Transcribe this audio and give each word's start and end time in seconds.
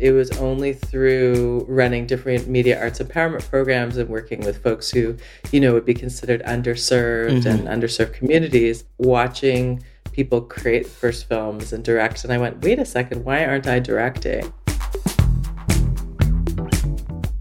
it 0.00 0.12
was 0.12 0.30
only 0.38 0.72
through 0.72 1.66
running 1.68 2.06
different 2.06 2.48
media 2.48 2.80
arts 2.80 3.00
empowerment 3.00 3.46
programs 3.50 3.98
and 3.98 4.08
working 4.08 4.40
with 4.40 4.62
folks 4.62 4.90
who, 4.90 5.14
you 5.52 5.60
know, 5.60 5.74
would 5.74 5.84
be 5.84 5.92
considered 5.92 6.42
underserved 6.44 7.42
mm-hmm. 7.42 7.68
and 7.68 7.82
underserved 7.82 8.14
communities, 8.14 8.84
watching 8.96 9.82
people 10.12 10.40
create 10.40 10.86
first 10.86 11.28
films 11.28 11.74
and 11.74 11.84
direct. 11.84 12.24
And 12.24 12.32
I 12.32 12.38
went, 12.38 12.64
wait 12.64 12.78
a 12.78 12.86
second, 12.86 13.26
why 13.26 13.44
aren't 13.44 13.66
I 13.66 13.78
directing? 13.78 14.50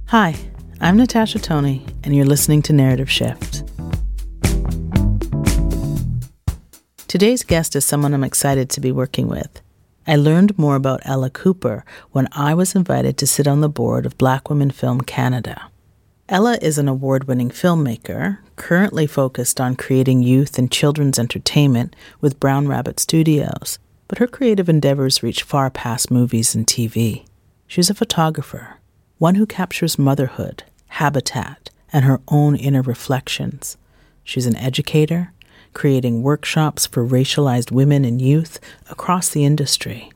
Hi, 0.07 0.35
I'm 0.81 0.97
Natasha 0.97 1.39
Tony, 1.39 1.85
and 2.03 2.13
you're 2.13 2.25
listening 2.25 2.61
to 2.63 2.73
Narrative 2.73 3.09
Shift. 3.09 3.63
Today's 7.07 7.43
guest 7.43 7.77
is 7.77 7.85
someone 7.85 8.13
I'm 8.13 8.25
excited 8.25 8.69
to 8.71 8.81
be 8.81 8.91
working 8.91 9.29
with. 9.29 9.61
I 10.07 10.15
learned 10.15 10.57
more 10.57 10.75
about 10.75 11.01
Ella 11.03 11.29
Cooper 11.29 11.85
when 12.11 12.27
I 12.31 12.53
was 12.53 12.75
invited 12.75 13.17
to 13.17 13.27
sit 13.27 13.47
on 13.47 13.61
the 13.61 13.69
board 13.69 14.05
of 14.05 14.17
Black 14.17 14.49
Women 14.49 14.71
Film 14.71 15.01
Canada. 15.01 15.69
Ella 16.27 16.57
is 16.61 16.77
an 16.77 16.87
award 16.87 17.23
winning 17.23 17.49
filmmaker, 17.49 18.37
currently 18.55 19.07
focused 19.07 19.59
on 19.59 19.75
creating 19.75 20.21
youth 20.21 20.59
and 20.59 20.71
children's 20.71 21.17
entertainment 21.17 21.95
with 22.21 22.39
Brown 22.39 22.67
Rabbit 22.67 22.99
Studios, 22.99 23.79
but 24.07 24.19
her 24.19 24.27
creative 24.27 24.69
endeavors 24.69 25.23
reach 25.23 25.43
far 25.43 25.69
past 25.69 26.11
movies 26.11 26.53
and 26.53 26.67
TV. 26.67 27.25
She's 27.67 27.89
a 27.89 27.95
photographer, 27.95 28.77
one 29.17 29.35
who 29.35 29.45
captures 29.45 29.99
motherhood, 29.99 30.63
habitat, 30.87 31.69
and 31.91 32.05
her 32.05 32.21
own 32.27 32.55
inner 32.55 32.81
reflections. 32.81 33.77
She's 34.23 34.45
an 34.45 34.55
educator, 34.55 35.33
creating 35.73 36.23
workshops 36.23 36.85
for 36.85 37.05
racialized 37.05 37.71
women 37.71 38.05
and 38.05 38.21
youth 38.21 38.59
across 38.89 39.29
the 39.29 39.45
industry. 39.45 40.11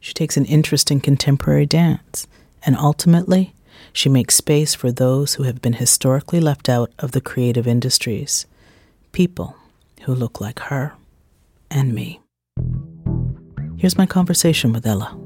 She 0.00 0.12
takes 0.14 0.36
an 0.36 0.44
interest 0.44 0.90
in 0.90 1.00
contemporary 1.00 1.66
dance, 1.66 2.26
and 2.64 2.76
ultimately, 2.76 3.54
she 3.92 4.08
makes 4.08 4.34
space 4.34 4.74
for 4.74 4.92
those 4.92 5.34
who 5.34 5.44
have 5.44 5.62
been 5.62 5.74
historically 5.74 6.40
left 6.40 6.68
out 6.68 6.92
of 6.98 7.12
the 7.12 7.20
creative 7.20 7.66
industries 7.66 8.46
people 9.12 9.56
who 10.02 10.14
look 10.14 10.40
like 10.40 10.58
her 10.58 10.92
and 11.70 11.94
me. 11.94 12.20
Here's 13.78 13.96
my 13.96 14.06
conversation 14.06 14.72
with 14.72 14.86
Ella. 14.86 15.18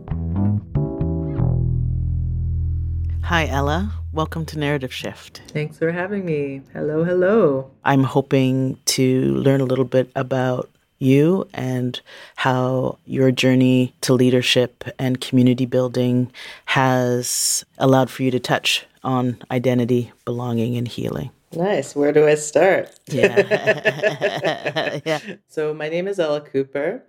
Hi, 3.24 3.46
Ella. 3.46 3.99
Welcome 4.12 4.44
to 4.46 4.58
Narrative 4.58 4.92
Shift. 4.92 5.40
Thanks 5.52 5.78
for 5.78 5.92
having 5.92 6.24
me. 6.24 6.62
Hello, 6.72 7.04
hello. 7.04 7.70
I'm 7.84 8.02
hoping 8.02 8.76
to 8.86 9.34
learn 9.36 9.60
a 9.60 9.64
little 9.64 9.84
bit 9.84 10.10
about 10.16 10.68
you 10.98 11.46
and 11.54 12.00
how 12.34 12.98
your 13.06 13.30
journey 13.30 13.94
to 14.00 14.12
leadership 14.12 14.82
and 14.98 15.20
community 15.20 15.64
building 15.64 16.32
has 16.64 17.64
allowed 17.78 18.10
for 18.10 18.24
you 18.24 18.32
to 18.32 18.40
touch 18.40 18.84
on 19.04 19.40
identity, 19.52 20.10
belonging, 20.24 20.76
and 20.76 20.88
healing. 20.88 21.30
Nice. 21.52 21.94
Where 21.94 22.12
do 22.12 22.26
I 22.26 22.34
start? 22.34 22.98
Yeah. 23.06 25.00
yeah. 25.04 25.20
So, 25.46 25.72
my 25.72 25.88
name 25.88 26.08
is 26.08 26.18
Ella 26.18 26.40
Cooper. 26.40 27.04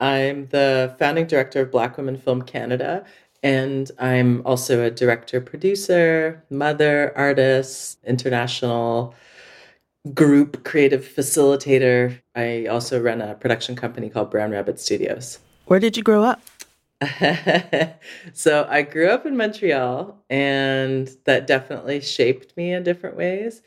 I'm 0.00 0.46
the 0.46 0.94
founding 0.98 1.26
director 1.26 1.60
of 1.60 1.70
Black 1.70 1.96
Women 1.96 2.16
Film 2.16 2.42
Canada, 2.42 3.04
and 3.42 3.90
I'm 3.98 4.42
also 4.44 4.84
a 4.84 4.90
director, 4.90 5.40
producer, 5.40 6.44
mother, 6.50 7.12
artist, 7.16 7.98
international 8.04 9.14
group 10.14 10.64
creative 10.64 11.04
facilitator. 11.04 12.20
I 12.34 12.66
also 12.66 13.00
run 13.00 13.20
a 13.20 13.34
production 13.34 13.76
company 13.76 14.08
called 14.08 14.30
Brown 14.30 14.50
Rabbit 14.50 14.80
Studios. 14.80 15.38
Where 15.66 15.80
did 15.80 15.96
you 15.96 16.02
grow 16.02 16.22
up? 16.22 16.40
so 18.32 18.66
I 18.68 18.82
grew 18.82 19.08
up 19.08 19.24
in 19.24 19.36
Montreal, 19.36 20.18
and 20.28 21.08
that 21.24 21.46
definitely 21.46 22.00
shaped 22.00 22.56
me 22.56 22.72
in 22.72 22.82
different 22.82 23.16
ways. 23.16 23.62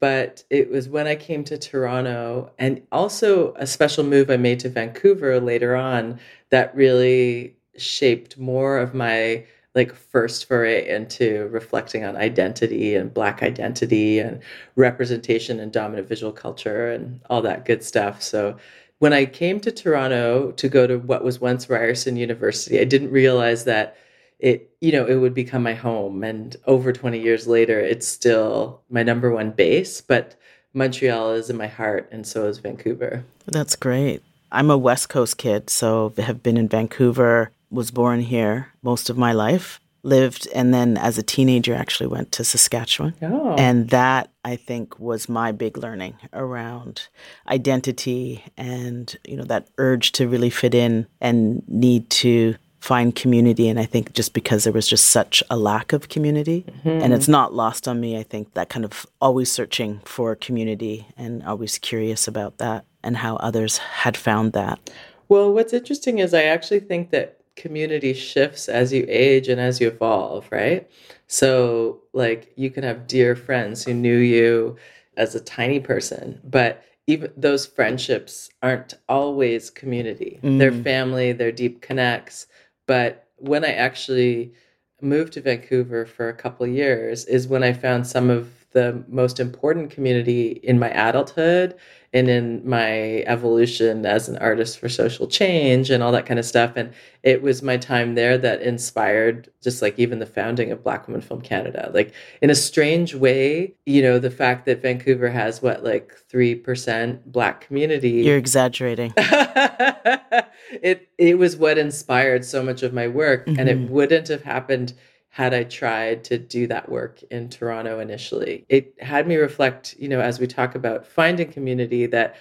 But 0.00 0.44
it 0.50 0.70
was 0.70 0.88
when 0.88 1.06
I 1.06 1.14
came 1.14 1.44
to 1.44 1.56
Toronto, 1.56 2.50
and 2.58 2.82
also 2.90 3.54
a 3.54 3.66
special 3.66 4.04
move 4.04 4.30
I 4.30 4.36
made 4.36 4.60
to 4.60 4.68
Vancouver 4.68 5.38
later 5.38 5.76
on 5.76 6.18
that 6.50 6.74
really 6.74 7.56
shaped 7.76 8.38
more 8.38 8.78
of 8.78 8.94
my 8.94 9.44
like 9.74 9.92
first 9.94 10.46
foray 10.46 10.88
into 10.88 11.48
reflecting 11.48 12.04
on 12.04 12.16
identity 12.16 12.94
and 12.94 13.12
black 13.12 13.42
identity 13.42 14.20
and 14.20 14.40
representation 14.76 15.58
and 15.58 15.72
dominant 15.72 16.08
visual 16.08 16.32
culture 16.32 16.92
and 16.92 17.20
all 17.28 17.42
that 17.42 17.64
good 17.64 17.82
stuff. 17.82 18.22
So 18.22 18.56
when 19.00 19.12
i 19.12 19.26
came 19.26 19.58
to 19.60 19.72
toronto 19.72 20.52
to 20.52 20.68
go 20.68 20.86
to 20.86 20.98
what 20.98 21.24
was 21.24 21.40
once 21.40 21.68
ryerson 21.68 22.16
university 22.16 22.78
i 22.78 22.84
didn't 22.84 23.10
realize 23.10 23.64
that 23.64 23.96
it 24.38 24.70
you 24.80 24.92
know 24.92 25.06
it 25.06 25.16
would 25.16 25.34
become 25.34 25.62
my 25.62 25.74
home. 25.74 26.22
And 26.22 26.54
over 26.66 26.92
20 26.92 27.18
years 27.20 27.46
later 27.46 27.80
it's 27.80 28.06
still 28.06 28.82
my 28.90 29.02
number 29.02 29.30
one 29.30 29.50
base 29.50 30.00
but 30.00 30.36
montreal 30.72 31.32
is 31.32 31.50
in 31.50 31.56
my 31.56 31.66
heart 31.66 32.08
and 32.12 32.26
so 32.26 32.46
is 32.46 32.58
vancouver. 32.58 33.24
That's 33.46 33.76
great. 33.76 34.22
I'm 34.52 34.70
a 34.70 34.78
west 34.78 35.08
coast 35.08 35.38
kid 35.38 35.70
so 35.70 36.12
have 36.18 36.42
been 36.42 36.56
in 36.56 36.68
vancouver 36.68 37.50
was 37.74 37.90
born 37.90 38.20
here 38.20 38.68
most 38.82 39.10
of 39.10 39.18
my 39.18 39.32
life, 39.32 39.80
lived, 40.02 40.46
and 40.54 40.72
then 40.72 40.96
as 40.96 41.18
a 41.18 41.22
teenager 41.22 41.74
actually 41.74 42.06
went 42.06 42.30
to 42.32 42.44
Saskatchewan. 42.44 43.14
Oh. 43.22 43.54
And 43.56 43.88
that, 43.90 44.30
I 44.44 44.56
think, 44.56 44.98
was 45.00 45.28
my 45.28 45.50
big 45.50 45.78
learning 45.78 46.14
around 46.32 47.08
identity 47.48 48.44
and, 48.56 49.16
you 49.26 49.36
know, 49.36 49.44
that 49.44 49.68
urge 49.78 50.12
to 50.12 50.28
really 50.28 50.50
fit 50.50 50.74
in 50.74 51.06
and 51.20 51.62
need 51.68 52.10
to 52.10 52.54
find 52.80 53.16
community. 53.16 53.66
And 53.70 53.80
I 53.80 53.86
think 53.86 54.12
just 54.12 54.34
because 54.34 54.64
there 54.64 54.72
was 54.74 54.86
just 54.86 55.06
such 55.06 55.42
a 55.48 55.56
lack 55.56 55.94
of 55.94 56.10
community, 56.10 56.66
mm-hmm. 56.68 57.02
and 57.02 57.14
it's 57.14 57.28
not 57.28 57.54
lost 57.54 57.88
on 57.88 57.98
me, 57.98 58.18
I 58.18 58.22
think 58.22 58.52
that 58.52 58.68
kind 58.68 58.84
of 58.84 59.06
always 59.22 59.50
searching 59.50 60.02
for 60.04 60.34
community 60.36 61.06
and 61.16 61.42
always 61.44 61.78
curious 61.78 62.28
about 62.28 62.58
that 62.58 62.84
and 63.02 63.16
how 63.16 63.36
others 63.36 63.78
had 63.78 64.18
found 64.18 64.52
that. 64.52 64.90
Well, 65.30 65.50
what's 65.50 65.72
interesting 65.72 66.18
is 66.18 66.34
I 66.34 66.42
actually 66.42 66.80
think 66.80 67.10
that 67.10 67.40
community 67.56 68.12
shifts 68.12 68.68
as 68.68 68.92
you 68.92 69.06
age 69.08 69.48
and 69.48 69.60
as 69.60 69.80
you 69.80 69.88
evolve, 69.88 70.46
right? 70.50 70.90
So, 71.26 72.02
like, 72.12 72.52
you 72.56 72.70
can 72.70 72.84
have 72.84 73.06
dear 73.06 73.36
friends 73.36 73.84
who 73.84 73.94
knew 73.94 74.18
you 74.18 74.76
as 75.16 75.34
a 75.34 75.40
tiny 75.40 75.80
person, 75.80 76.40
but 76.44 76.82
even 77.06 77.32
those 77.36 77.66
friendships 77.66 78.50
aren't 78.62 78.94
always 79.08 79.70
community. 79.70 80.40
Mm. 80.42 80.58
They're 80.58 80.72
family, 80.72 81.32
they're 81.32 81.52
deep 81.52 81.80
connects. 81.80 82.46
But 82.86 83.28
when 83.36 83.64
I 83.64 83.72
actually 83.72 84.52
moved 85.00 85.34
to 85.34 85.40
Vancouver 85.40 86.06
for 86.06 86.28
a 86.28 86.34
couple 86.34 86.66
years, 86.66 87.24
is 87.26 87.46
when 87.46 87.62
I 87.62 87.72
found 87.72 88.06
some 88.06 88.30
of 88.30 88.63
the 88.74 89.02
most 89.08 89.40
important 89.40 89.90
community 89.90 90.60
in 90.62 90.78
my 90.78 90.90
adulthood 90.90 91.74
and 92.12 92.28
in 92.28 92.60
my 92.68 93.24
evolution 93.26 94.04
as 94.06 94.28
an 94.28 94.36
artist 94.38 94.78
for 94.78 94.88
social 94.88 95.26
change 95.26 95.90
and 95.90 96.02
all 96.02 96.12
that 96.12 96.26
kind 96.26 96.38
of 96.38 96.44
stuff. 96.44 96.72
And 96.76 96.92
it 97.22 97.42
was 97.42 97.62
my 97.62 97.76
time 97.76 98.14
there 98.14 98.38
that 98.38 98.62
inspired 98.62 99.48
just 99.62 99.80
like 99.80 99.98
even 99.98 100.18
the 100.18 100.26
founding 100.26 100.70
of 100.70 100.84
Black 100.84 101.08
Women 101.08 101.22
Film 101.22 101.40
Canada. 101.40 101.90
Like 101.92 102.12
in 102.40 102.50
a 102.50 102.54
strange 102.54 103.14
way, 103.14 103.74
you 103.86 104.02
know, 104.02 104.18
the 104.18 104.30
fact 104.30 104.66
that 104.66 104.82
Vancouver 104.82 105.28
has 105.28 105.62
what, 105.62 105.82
like 105.82 106.14
3% 106.32 107.24
Black 107.26 107.62
community. 107.62 108.22
You're 108.22 108.38
exaggerating. 108.38 109.12
it, 109.16 111.08
it 111.18 111.38
was 111.38 111.56
what 111.56 111.78
inspired 111.78 112.44
so 112.44 112.62
much 112.62 112.82
of 112.84 112.92
my 112.92 113.08
work. 113.08 113.46
Mm-hmm. 113.46 113.58
And 113.58 113.68
it 113.68 113.78
mm-hmm. 113.78 113.92
wouldn't 113.92 114.28
have 114.28 114.42
happened 114.42 114.94
had 115.34 115.52
I 115.52 115.64
tried 115.64 116.22
to 116.22 116.38
do 116.38 116.68
that 116.68 116.88
work 116.88 117.20
in 117.28 117.48
Toronto 117.48 117.98
initially. 117.98 118.64
It 118.68 118.94
had 119.00 119.26
me 119.26 119.34
reflect, 119.34 119.96
you 119.98 120.06
know, 120.06 120.20
as 120.20 120.38
we 120.38 120.46
talk 120.46 120.76
about 120.76 121.04
finding 121.04 121.50
community, 121.50 122.06
that 122.06 122.36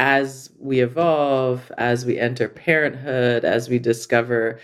as 0.00 0.50
we 0.58 0.80
evolve, 0.80 1.70
as 1.78 2.04
we 2.04 2.18
enter 2.18 2.48
parenthood, 2.48 3.44
as 3.44 3.68
we 3.68 3.78
discover 3.78 4.58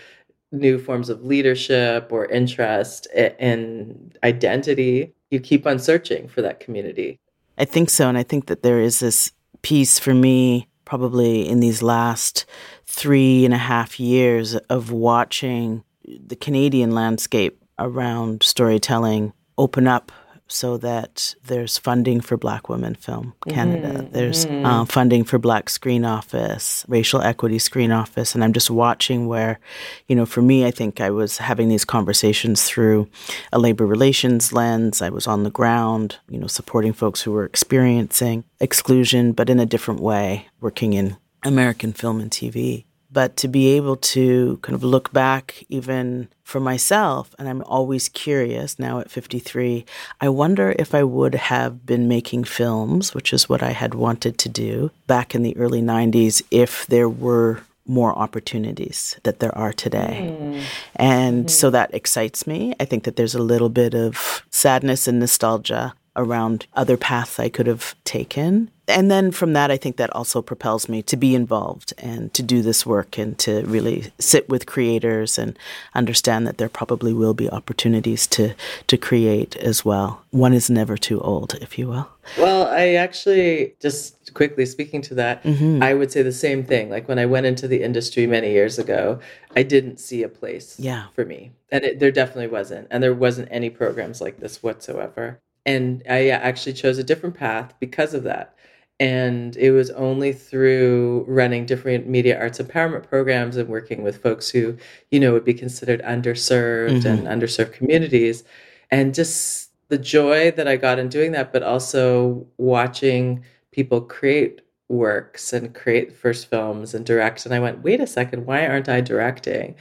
new 0.51 0.77
forms 0.77 1.07
of 1.07 1.23
leadership 1.23 2.11
or 2.11 2.25
interest 2.25 3.07
and 3.15 4.17
identity, 4.21 5.13
you 5.29 5.39
keep 5.39 5.65
on 5.65 5.79
searching 5.79 6.27
for 6.27 6.41
that 6.41 6.59
community. 6.59 7.21
I 7.57 7.63
think 7.63 7.89
so. 7.89 8.09
And 8.09 8.17
I 8.17 8.23
think 8.23 8.47
that 8.47 8.63
there 8.63 8.81
is 8.81 8.99
this 8.99 9.31
piece 9.61 9.97
for 9.97 10.13
me, 10.13 10.67
probably 10.83 11.47
in 11.47 11.61
these 11.61 11.81
last 11.81 12.45
three 12.85 13.45
and 13.45 13.53
a 13.53 13.57
half 13.57 13.97
years 13.97 14.55
of 14.55 14.91
watching 14.91 15.85
the 16.03 16.35
Canadian 16.35 16.91
landscape 16.91 17.59
around 17.79 18.43
storytelling 18.43 19.33
open 19.57 19.87
up 19.87 20.11
so 20.51 20.77
that 20.77 21.33
there's 21.45 21.77
funding 21.77 22.19
for 22.19 22.35
Black 22.35 22.67
Women 22.67 22.95
Film 22.95 23.33
Canada. 23.47 23.99
Mm-hmm. 23.99 24.11
There's 24.11 24.45
mm-hmm. 24.45 24.65
Uh, 24.65 24.85
funding 24.85 25.23
for 25.23 25.39
Black 25.39 25.69
Screen 25.69 26.03
Office, 26.03 26.85
Racial 26.87 27.21
Equity 27.21 27.57
Screen 27.57 27.91
Office, 27.91 28.35
and 28.35 28.43
I'm 28.43 28.53
just 28.53 28.69
watching 28.69 29.27
where, 29.27 29.59
you 30.07 30.15
know, 30.15 30.25
for 30.25 30.41
me, 30.41 30.65
I 30.65 30.71
think 30.71 30.99
I 30.99 31.09
was 31.09 31.37
having 31.37 31.69
these 31.69 31.85
conversations 31.85 32.63
through 32.63 33.07
a 33.53 33.59
labor 33.59 33.85
relations 33.85 34.51
lens. 34.51 35.01
I 35.01 35.09
was 35.09 35.25
on 35.25 35.43
the 35.43 35.51
ground, 35.51 36.17
you 36.29 36.37
know, 36.37 36.47
supporting 36.47 36.93
folks 36.93 37.21
who 37.21 37.31
were 37.31 37.45
experiencing 37.45 38.43
exclusion, 38.59 39.31
but 39.31 39.49
in 39.49 39.59
a 39.59 39.65
different 39.65 40.01
way, 40.01 40.47
working 40.59 40.93
in 40.93 41.15
American 41.43 41.93
film 41.93 42.19
and 42.19 42.29
TV. 42.29 42.85
But 43.11 43.35
to 43.37 43.47
be 43.47 43.67
able 43.75 43.97
to 43.97 44.57
kind 44.61 44.75
of 44.75 44.83
look 44.83 45.11
back 45.11 45.63
even 45.69 46.29
for 46.43 46.59
myself, 46.59 47.35
and 47.37 47.47
I'm 47.47 47.63
always 47.63 48.09
curious 48.09 48.79
now 48.79 48.99
at 48.99 49.11
53, 49.11 49.85
I 50.19 50.29
wonder 50.29 50.75
if 50.77 50.93
I 50.95 51.03
would 51.03 51.35
have 51.35 51.85
been 51.85 52.07
making 52.07 52.45
films, 52.45 53.13
which 53.13 53.33
is 53.33 53.49
what 53.49 53.63
I 53.63 53.71
had 53.71 53.93
wanted 53.93 54.37
to 54.39 54.49
do 54.49 54.91
back 55.07 55.33
in 55.35 55.43
the 55.43 55.55
early 55.57 55.81
90s, 55.81 56.41
if 56.51 56.85
there 56.87 57.09
were 57.09 57.61
more 57.87 58.17
opportunities 58.17 59.19
that 59.23 59.39
there 59.39 59.55
are 59.57 59.73
today. 59.73 60.35
Mm. 60.39 60.63
And 60.95 61.45
mm. 61.45 61.49
so 61.49 61.69
that 61.71 61.93
excites 61.93 62.45
me. 62.45 62.73
I 62.79 62.85
think 62.85 63.03
that 63.03 63.15
there's 63.15 63.35
a 63.35 63.41
little 63.41 63.69
bit 63.69 63.93
of 63.93 64.45
sadness 64.49 65.07
and 65.07 65.19
nostalgia 65.19 65.93
around 66.15 66.65
other 66.73 66.97
paths 66.97 67.39
I 67.39 67.49
could 67.49 67.67
have 67.67 67.95
taken. 68.03 68.69
And 68.87 69.09
then 69.09 69.31
from 69.31 69.53
that, 69.53 69.71
I 69.71 69.77
think 69.77 69.95
that 69.95 70.13
also 70.13 70.41
propels 70.41 70.89
me 70.89 71.01
to 71.03 71.15
be 71.15 71.33
involved 71.33 71.93
and 71.97 72.33
to 72.33 72.43
do 72.43 72.61
this 72.61 72.85
work 72.85 73.17
and 73.17 73.37
to 73.39 73.63
really 73.63 74.11
sit 74.19 74.49
with 74.49 74.65
creators 74.65 75.37
and 75.37 75.57
understand 75.95 76.45
that 76.45 76.57
there 76.57 76.67
probably 76.67 77.13
will 77.13 77.33
be 77.33 77.49
opportunities 77.49 78.27
to, 78.27 78.53
to 78.87 78.97
create 78.97 79.55
as 79.57 79.85
well. 79.85 80.21
One 80.31 80.53
is 80.53 80.69
never 80.69 80.97
too 80.97 81.21
old, 81.21 81.55
if 81.61 81.79
you 81.79 81.87
will. 81.87 82.09
Well, 82.37 82.67
I 82.67 82.95
actually, 82.95 83.75
just 83.79 84.33
quickly 84.33 84.65
speaking 84.65 85.01
to 85.03 85.15
that, 85.15 85.43
mm-hmm. 85.43 85.81
I 85.81 85.93
would 85.93 86.11
say 86.11 86.21
the 86.21 86.33
same 86.33 86.65
thing. 86.65 86.89
Like 86.89 87.07
when 87.07 87.19
I 87.19 87.25
went 87.25 87.45
into 87.45 87.69
the 87.69 87.83
industry 87.83 88.27
many 88.27 88.51
years 88.51 88.77
ago, 88.77 89.19
I 89.55 89.63
didn't 89.63 90.01
see 90.01 90.23
a 90.23 90.29
place 90.29 90.77
yeah. 90.77 91.05
for 91.15 91.23
me. 91.23 91.51
And 91.71 91.85
it, 91.85 91.99
there 91.99 92.11
definitely 92.11 92.47
wasn't. 92.47 92.89
And 92.91 93.01
there 93.01 93.13
wasn't 93.13 93.47
any 93.51 93.69
programs 93.69 94.19
like 94.19 94.41
this 94.41 94.61
whatsoever 94.61 95.39
and 95.65 96.03
I 96.09 96.29
actually 96.29 96.73
chose 96.73 96.97
a 96.97 97.03
different 97.03 97.35
path 97.35 97.73
because 97.79 98.13
of 98.13 98.23
that. 98.23 98.55
And 98.99 99.57
it 99.57 99.71
was 99.71 99.89
only 99.91 100.31
through 100.31 101.25
running 101.27 101.65
different 101.65 102.07
media 102.07 102.39
arts 102.39 102.59
empowerment 102.59 103.09
programs 103.09 103.57
and 103.57 103.67
working 103.67 104.03
with 104.03 104.21
folks 104.21 104.49
who, 104.49 104.77
you 105.09 105.19
know, 105.19 105.33
would 105.33 105.45
be 105.45 105.55
considered 105.55 106.03
underserved 106.03 107.01
mm-hmm. 107.01 107.27
and 107.27 107.41
underserved 107.41 107.73
communities. 107.73 108.43
And 108.91 109.15
just 109.15 109.71
the 109.89 109.97
joy 109.97 110.51
that 110.51 110.67
I 110.67 110.75
got 110.77 110.99
in 110.99 111.09
doing 111.09 111.31
that, 111.31 111.51
but 111.51 111.63
also 111.63 112.45
watching 112.57 113.43
people 113.71 114.01
create 114.01 114.61
works 114.87 115.51
and 115.51 115.73
create 115.73 116.13
first 116.13 116.47
films 116.47 116.93
and 116.93 117.05
direct. 117.05 117.45
And 117.45 117.55
I 117.55 117.59
went, 117.59 117.81
wait 117.81 118.01
a 118.01 118.07
second, 118.07 118.45
why 118.45 118.67
aren't 118.67 118.89
I 118.89 119.01
directing? 119.01 119.75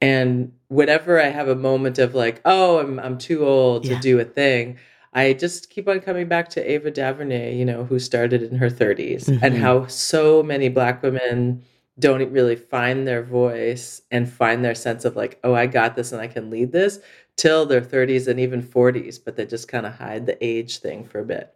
And 0.00 0.52
whenever 0.68 1.20
I 1.20 1.28
have 1.28 1.48
a 1.48 1.54
moment 1.54 1.98
of 1.98 2.14
like, 2.14 2.42
oh, 2.44 2.78
I'm, 2.78 2.98
I'm 2.98 3.16
too 3.16 3.46
old 3.46 3.86
yeah. 3.86 3.94
to 3.94 4.00
do 4.00 4.20
a 4.20 4.24
thing, 4.24 4.78
I 5.16 5.32
just 5.32 5.70
keep 5.70 5.88
on 5.88 6.00
coming 6.00 6.28
back 6.28 6.50
to 6.50 6.70
Ava 6.70 6.90
DuVernay, 6.90 7.56
you 7.56 7.64
know, 7.64 7.84
who 7.84 7.98
started 7.98 8.42
in 8.42 8.58
her 8.58 8.68
30s, 8.68 9.24
mm-hmm. 9.24 9.42
and 9.42 9.56
how 9.56 9.86
so 9.86 10.42
many 10.42 10.68
Black 10.68 11.02
women 11.02 11.64
don't 11.98 12.30
really 12.30 12.54
find 12.54 13.08
their 13.08 13.22
voice 13.22 14.02
and 14.10 14.30
find 14.30 14.62
their 14.62 14.74
sense 14.74 15.06
of 15.06 15.16
like, 15.16 15.40
oh, 15.42 15.54
I 15.54 15.64
got 15.66 15.96
this 15.96 16.12
and 16.12 16.20
I 16.20 16.26
can 16.26 16.50
lead 16.50 16.70
this 16.70 17.00
till 17.38 17.64
their 17.64 17.80
30s 17.80 18.28
and 18.28 18.38
even 18.38 18.62
40s, 18.62 19.18
but 19.22 19.36
they 19.36 19.46
just 19.46 19.68
kind 19.68 19.86
of 19.86 19.94
hide 19.94 20.26
the 20.26 20.42
age 20.44 20.78
thing 20.78 21.04
for 21.04 21.20
a 21.20 21.24
bit. 21.24 21.54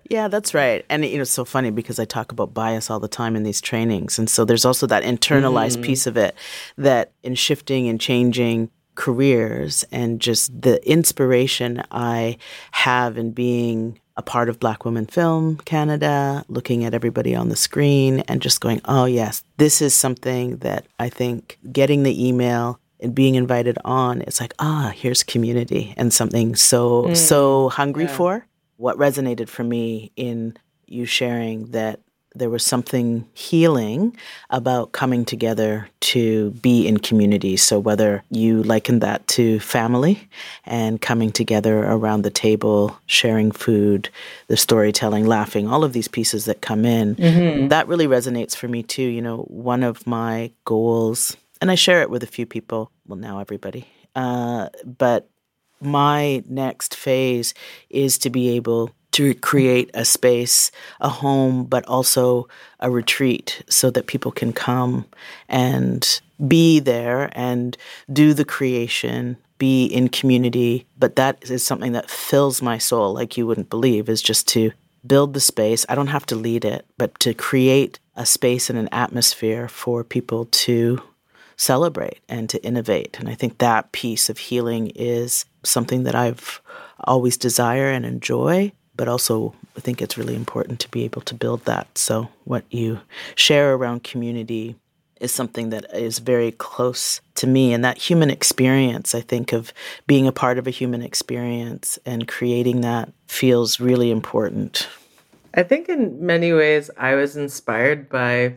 yeah, 0.10 0.28
that's 0.28 0.54
right. 0.54 0.84
And 0.88 1.04
you 1.04 1.16
know, 1.16 1.22
it's 1.22 1.32
so 1.32 1.44
funny 1.44 1.70
because 1.70 1.98
I 1.98 2.04
talk 2.04 2.30
about 2.30 2.54
bias 2.54 2.90
all 2.90 3.00
the 3.00 3.08
time 3.08 3.34
in 3.34 3.42
these 3.42 3.60
trainings. 3.60 4.20
And 4.20 4.30
so 4.30 4.44
there's 4.44 4.64
also 4.64 4.86
that 4.86 5.02
internalized 5.02 5.74
mm-hmm. 5.74 5.82
piece 5.82 6.06
of 6.06 6.16
it 6.16 6.36
that 6.76 7.10
in 7.24 7.34
shifting 7.34 7.88
and 7.88 8.00
changing 8.00 8.70
careers 8.94 9.84
and 9.90 10.20
just 10.20 10.62
the 10.62 10.86
inspiration 10.88 11.82
I 11.90 12.38
have 12.72 13.18
in 13.18 13.32
being 13.32 14.00
a 14.16 14.22
part 14.22 14.48
of 14.48 14.60
Black 14.60 14.84
Women 14.84 15.06
Film 15.06 15.56
Canada, 15.58 16.44
looking 16.48 16.84
at 16.84 16.94
everybody 16.94 17.34
on 17.34 17.48
the 17.48 17.56
screen 17.56 18.20
and 18.20 18.40
just 18.40 18.60
going, 18.60 18.80
oh, 18.84 19.06
yes, 19.06 19.42
this 19.56 19.82
is 19.82 19.94
something 19.94 20.58
that 20.58 20.86
I 20.98 21.08
think 21.08 21.58
getting 21.72 22.04
the 22.04 22.26
email 22.28 22.78
and 23.00 23.14
being 23.14 23.34
invited 23.34 23.76
on, 23.84 24.22
it's 24.22 24.40
like, 24.40 24.54
ah, 24.58 24.92
here's 24.94 25.22
community 25.22 25.94
and 25.96 26.12
something 26.12 26.54
so, 26.54 27.04
mm. 27.04 27.16
so 27.16 27.68
hungry 27.70 28.04
yeah. 28.04 28.16
for. 28.16 28.46
What 28.76 28.96
resonated 28.96 29.48
for 29.48 29.64
me 29.64 30.12
in 30.16 30.56
you 30.86 31.04
sharing 31.04 31.70
that 31.72 32.00
there 32.34 32.50
was 32.50 32.64
something 32.64 33.26
healing 33.34 34.16
about 34.50 34.92
coming 34.92 35.24
together 35.24 35.88
to 36.00 36.50
be 36.50 36.86
in 36.86 36.98
community. 36.98 37.56
So, 37.56 37.78
whether 37.78 38.24
you 38.30 38.62
liken 38.62 38.98
that 39.00 39.26
to 39.28 39.60
family 39.60 40.28
and 40.64 41.00
coming 41.00 41.30
together 41.30 41.84
around 41.84 42.22
the 42.22 42.30
table, 42.30 42.98
sharing 43.06 43.52
food, 43.52 44.08
the 44.48 44.56
storytelling, 44.56 45.26
laughing, 45.26 45.68
all 45.68 45.84
of 45.84 45.92
these 45.92 46.08
pieces 46.08 46.44
that 46.46 46.60
come 46.60 46.84
in, 46.84 47.14
mm-hmm. 47.16 47.68
that 47.68 47.88
really 47.88 48.06
resonates 48.06 48.56
for 48.56 48.68
me 48.68 48.82
too. 48.82 49.02
You 49.02 49.22
know, 49.22 49.42
one 49.42 49.82
of 49.82 50.06
my 50.06 50.50
goals, 50.64 51.36
and 51.60 51.70
I 51.70 51.76
share 51.76 52.02
it 52.02 52.10
with 52.10 52.22
a 52.22 52.28
few 52.28 52.46
people, 52.46 52.90
well, 53.06 53.18
now 53.18 53.38
everybody, 53.38 53.86
uh, 54.16 54.68
but 54.84 55.28
my 55.80 56.42
next 56.48 56.94
phase 56.94 57.54
is 57.90 58.18
to 58.18 58.30
be 58.30 58.50
able 58.56 58.90
to 59.14 59.32
create 59.34 59.90
a 59.94 60.04
space, 60.04 60.72
a 61.00 61.08
home, 61.08 61.64
but 61.64 61.86
also 61.86 62.48
a 62.80 62.90
retreat 62.90 63.62
so 63.68 63.88
that 63.90 64.08
people 64.08 64.32
can 64.32 64.52
come 64.52 65.06
and 65.48 66.20
be 66.48 66.80
there 66.80 67.30
and 67.32 67.76
do 68.12 68.34
the 68.34 68.44
creation, 68.44 69.36
be 69.56 69.86
in 69.86 70.08
community. 70.08 70.84
But 70.98 71.14
that 71.14 71.48
is 71.48 71.64
something 71.64 71.92
that 71.92 72.10
fills 72.10 72.60
my 72.60 72.76
soul 72.76 73.14
like 73.14 73.36
you 73.36 73.46
wouldn't 73.46 73.70
believe, 73.70 74.08
is 74.08 74.20
just 74.20 74.48
to 74.48 74.72
build 75.06 75.32
the 75.32 75.40
space. 75.40 75.86
I 75.88 75.94
don't 75.94 76.08
have 76.08 76.26
to 76.26 76.34
lead 76.34 76.64
it, 76.64 76.84
but 76.98 77.18
to 77.20 77.34
create 77.34 78.00
a 78.16 78.26
space 78.26 78.68
and 78.68 78.78
an 78.78 78.88
atmosphere 78.90 79.68
for 79.68 80.02
people 80.02 80.46
to 80.46 81.00
celebrate 81.56 82.18
and 82.28 82.50
to 82.50 82.64
innovate. 82.64 83.16
And 83.20 83.28
I 83.28 83.36
think 83.36 83.58
that 83.58 83.92
piece 83.92 84.28
of 84.28 84.38
healing 84.38 84.90
is 84.96 85.44
something 85.62 86.02
that 86.02 86.16
I've 86.16 86.60
always 86.98 87.36
desire 87.36 87.90
and 87.90 88.04
enjoy 88.04 88.72
but 88.96 89.08
also 89.08 89.54
I 89.76 89.80
think 89.80 90.00
it's 90.00 90.16
really 90.18 90.34
important 90.34 90.80
to 90.80 90.90
be 90.90 91.04
able 91.04 91.22
to 91.22 91.34
build 91.34 91.64
that. 91.64 91.98
So, 91.98 92.28
what 92.44 92.64
you 92.70 93.00
share 93.34 93.74
around 93.74 94.04
community 94.04 94.76
is 95.20 95.32
something 95.32 95.70
that 95.70 95.86
is 95.94 96.18
very 96.18 96.52
close 96.52 97.20
to 97.36 97.46
me. 97.46 97.72
And 97.72 97.84
that 97.84 97.98
human 97.98 98.30
experience, 98.30 99.14
I 99.14 99.20
think, 99.20 99.52
of 99.52 99.72
being 100.06 100.26
a 100.26 100.32
part 100.32 100.58
of 100.58 100.66
a 100.66 100.70
human 100.70 101.02
experience 101.02 101.98
and 102.04 102.28
creating 102.28 102.82
that 102.82 103.12
feels 103.26 103.80
really 103.80 104.10
important. 104.10 104.88
I 105.54 105.62
think 105.62 105.88
in 105.88 106.24
many 106.24 106.52
ways, 106.52 106.90
I 106.96 107.14
was 107.14 107.36
inspired 107.36 108.08
by 108.08 108.56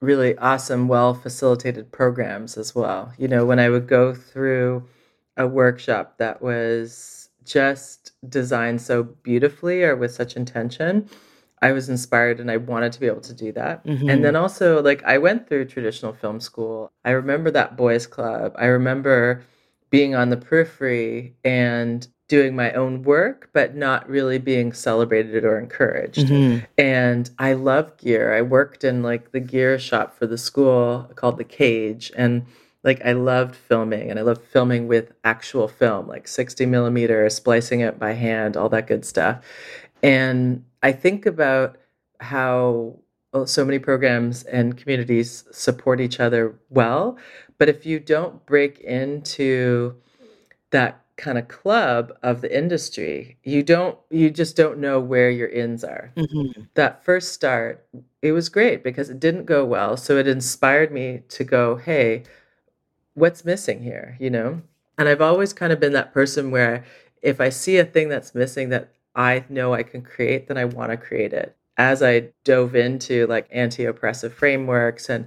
really 0.00 0.36
awesome, 0.38 0.88
well 0.88 1.14
facilitated 1.14 1.92
programs 1.92 2.56
as 2.56 2.74
well. 2.74 3.12
You 3.18 3.28
know, 3.28 3.44
when 3.44 3.58
I 3.58 3.68
would 3.68 3.86
go 3.86 4.14
through 4.14 4.88
a 5.36 5.46
workshop 5.46 6.18
that 6.18 6.42
was 6.42 7.21
just 7.44 8.12
designed 8.28 8.80
so 8.80 9.02
beautifully 9.02 9.82
or 9.82 9.96
with 9.96 10.12
such 10.12 10.36
intention. 10.36 11.08
I 11.60 11.72
was 11.72 11.88
inspired 11.88 12.40
and 12.40 12.50
I 12.50 12.56
wanted 12.56 12.92
to 12.92 13.00
be 13.00 13.06
able 13.06 13.20
to 13.20 13.34
do 13.34 13.52
that. 13.52 13.86
Mm-hmm. 13.86 14.10
And 14.10 14.24
then 14.24 14.34
also, 14.34 14.82
like, 14.82 15.02
I 15.04 15.18
went 15.18 15.48
through 15.48 15.66
traditional 15.66 16.12
film 16.12 16.40
school. 16.40 16.90
I 17.04 17.10
remember 17.10 17.50
that 17.52 17.76
boys' 17.76 18.06
club. 18.06 18.54
I 18.58 18.66
remember 18.66 19.44
being 19.88 20.14
on 20.14 20.30
the 20.30 20.36
periphery 20.36 21.36
and 21.44 22.08
doing 22.26 22.56
my 22.56 22.72
own 22.72 23.02
work, 23.02 23.50
but 23.52 23.76
not 23.76 24.08
really 24.08 24.38
being 24.38 24.72
celebrated 24.72 25.44
or 25.44 25.58
encouraged. 25.58 26.26
Mm-hmm. 26.26 26.64
And 26.78 27.30
I 27.38 27.52
love 27.52 27.96
gear. 27.98 28.34
I 28.34 28.40
worked 28.42 28.84
in 28.84 29.02
like 29.02 29.32
the 29.32 29.40
gear 29.40 29.78
shop 29.78 30.18
for 30.18 30.26
the 30.26 30.38
school 30.38 31.10
called 31.14 31.36
The 31.36 31.44
Cage. 31.44 32.10
And 32.16 32.46
like 32.84 33.04
I 33.04 33.12
loved 33.12 33.54
filming 33.54 34.10
and 34.10 34.18
I 34.18 34.22
loved 34.22 34.42
filming 34.42 34.88
with 34.88 35.12
actual 35.24 35.68
film, 35.68 36.08
like 36.08 36.26
60 36.26 36.66
millimeter, 36.66 37.28
splicing 37.30 37.80
it 37.80 37.98
by 37.98 38.12
hand, 38.12 38.56
all 38.56 38.68
that 38.70 38.86
good 38.86 39.04
stuff. 39.04 39.44
And 40.02 40.64
I 40.82 40.92
think 40.92 41.26
about 41.26 41.76
how 42.18 42.98
so 43.46 43.64
many 43.64 43.78
programs 43.78 44.42
and 44.44 44.76
communities 44.76 45.44
support 45.52 46.00
each 46.00 46.20
other 46.20 46.58
well. 46.70 47.16
But 47.58 47.68
if 47.68 47.86
you 47.86 48.00
don't 48.00 48.44
break 48.46 48.80
into 48.80 49.96
that 50.70 51.00
kind 51.16 51.38
of 51.38 51.46
club 51.48 52.12
of 52.22 52.40
the 52.40 52.56
industry, 52.56 53.36
you 53.44 53.62
don't, 53.62 53.96
you 54.10 54.30
just 54.30 54.56
don't 54.56 54.78
know 54.78 54.98
where 54.98 55.30
your 55.30 55.48
ins 55.48 55.84
are. 55.84 56.10
Mm-hmm. 56.16 56.62
That 56.74 57.04
first 57.04 57.32
start, 57.32 57.86
it 58.22 58.32
was 58.32 58.48
great 58.48 58.82
because 58.82 59.08
it 59.08 59.20
didn't 59.20 59.44
go 59.44 59.64
well. 59.64 59.96
So 59.96 60.16
it 60.16 60.26
inspired 60.26 60.92
me 60.92 61.22
to 61.28 61.44
go, 61.44 61.76
hey, 61.76 62.24
what's 63.14 63.44
missing 63.44 63.82
here, 63.82 64.16
you 64.20 64.30
know? 64.30 64.62
And 64.98 65.08
I've 65.08 65.20
always 65.20 65.52
kind 65.52 65.72
of 65.72 65.80
been 65.80 65.92
that 65.94 66.12
person 66.12 66.50
where 66.50 66.84
if 67.22 67.40
I 67.40 67.48
see 67.48 67.78
a 67.78 67.84
thing 67.84 68.08
that's 68.08 68.34
missing 68.34 68.68
that 68.70 68.92
I 69.14 69.44
know 69.48 69.74
I 69.74 69.82
can 69.82 70.02
create, 70.02 70.48
then 70.48 70.58
I 70.58 70.64
want 70.64 70.90
to 70.90 70.96
create 70.96 71.32
it. 71.32 71.56
As 71.76 72.02
I 72.02 72.30
dove 72.44 72.74
into 72.74 73.26
like 73.26 73.48
anti 73.50 73.84
oppressive 73.84 74.34
frameworks 74.34 75.08
and 75.08 75.26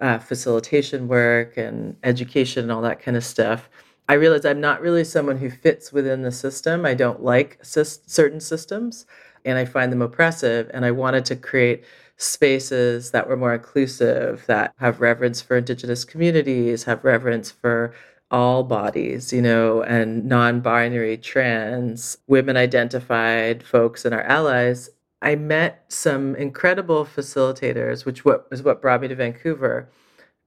uh, 0.00 0.18
facilitation 0.18 1.08
work 1.08 1.56
and 1.56 1.96
education 2.02 2.64
and 2.64 2.72
all 2.72 2.82
that 2.82 3.00
kind 3.00 3.16
of 3.16 3.24
stuff, 3.24 3.68
I 4.08 4.14
realized 4.14 4.46
I'm 4.46 4.60
not 4.60 4.80
really 4.80 5.04
someone 5.04 5.38
who 5.38 5.50
fits 5.50 5.92
within 5.92 6.22
the 6.22 6.32
system. 6.32 6.84
I 6.84 6.94
don't 6.94 7.22
like 7.22 7.58
certain 7.62 8.40
systems 8.40 9.06
and 9.44 9.58
I 9.58 9.64
find 9.64 9.90
them 9.90 10.02
oppressive. 10.02 10.70
And 10.72 10.84
I 10.84 10.90
wanted 10.90 11.24
to 11.26 11.36
create 11.36 11.84
spaces 12.16 13.10
that 13.10 13.28
were 13.28 13.36
more 13.36 13.54
inclusive, 13.54 14.44
that 14.46 14.74
have 14.78 15.00
reverence 15.00 15.40
for 15.40 15.56
Indigenous 15.56 16.04
communities, 16.04 16.84
have 16.84 17.04
reverence 17.04 17.50
for 17.50 17.94
all 18.30 18.64
bodies, 18.64 19.32
you 19.32 19.42
know, 19.42 19.82
and 19.82 20.24
non 20.26 20.60
binary, 20.60 21.16
trans, 21.16 22.18
women 22.26 22.56
identified 22.56 23.62
folks 23.62 24.04
and 24.04 24.14
our 24.14 24.22
allies. 24.22 24.90
I 25.22 25.36
met 25.36 25.84
some 25.88 26.34
incredible 26.36 27.04
facilitators, 27.04 28.04
which 28.04 28.24
was 28.24 28.62
what 28.62 28.82
brought 28.82 29.00
me 29.00 29.08
to 29.08 29.14
Vancouver 29.14 29.88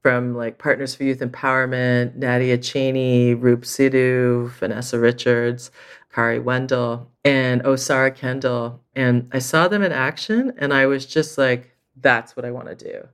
from 0.02 0.36
like 0.36 0.58
Partners 0.58 0.96
for 0.96 1.04
Youth 1.04 1.20
Empowerment, 1.20 2.16
Nadia 2.16 2.58
Cheney, 2.58 3.34
Roop 3.34 3.62
Sidhu, 3.64 4.50
Vanessa 4.52 5.00
Richards, 5.00 5.72
Kari 6.14 6.40
Wendell, 6.40 7.10
and 7.24 7.62
Osara 7.64 8.14
Kendall. 8.16 8.82
And 8.96 9.30
I 9.32 9.40
saw 9.40 9.68
them 9.68 9.84
in 9.84 9.92
action 9.92 10.54
and 10.58 10.74
I 10.74 10.86
was 10.86 11.06
just 11.06 11.38
like, 11.38 11.76
that's 11.98 12.36
what 12.36 12.46
I 12.46 12.52
want 12.52 12.68
to 12.68 12.76
do. 12.76 13.08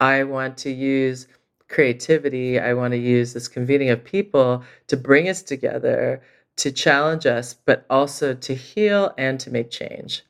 I 0.00 0.24
want 0.24 0.56
to 0.58 0.70
use 0.70 1.28
creativity. 1.68 2.58
I 2.58 2.74
want 2.74 2.92
to 2.92 2.98
use 2.98 3.32
this 3.32 3.48
convening 3.48 3.90
of 3.90 4.04
people 4.04 4.62
to 4.88 4.96
bring 4.96 5.28
us 5.28 5.42
together, 5.42 6.22
to 6.56 6.70
challenge 6.70 7.24
us, 7.24 7.54
but 7.54 7.86
also 7.88 8.34
to 8.34 8.54
heal 8.54 9.14
and 9.16 9.40
to 9.40 9.50
make 9.50 9.70
change 9.70 10.22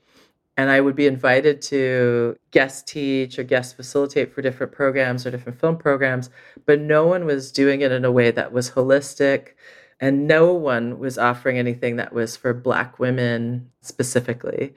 and 0.57 0.71
I 0.71 0.81
would 0.81 0.95
be 0.95 1.07
invited 1.07 1.63
to 1.63 2.37
guest 2.51 2.87
teach 2.87 3.39
or 3.39 3.43
guest 3.43 3.75
facilitate 3.77 4.33
for 4.33 4.43
different 4.43 4.73
programs 4.73 5.27
or 5.27 5.31
different 5.31 5.59
film 5.59 5.79
programs, 5.79 6.31
but 6.67 6.79
no 6.79 7.07
one 7.07 7.25
was 7.25 7.51
doing 7.51 7.81
it 7.81 7.91
in 7.91 8.05
a 8.05 8.13
way 8.13 8.31
that 8.31 8.53
was 8.53 8.71
holistic 8.71 9.55
and 10.03 10.27
no 10.27 10.53
one 10.53 10.99
was 10.99 11.17
offering 11.17 11.59
anything 11.59 11.95
that 11.97 12.13
was 12.13 12.37
for 12.37 12.53
black 12.53 12.99
women 12.99 13.71
specifically 13.83 14.75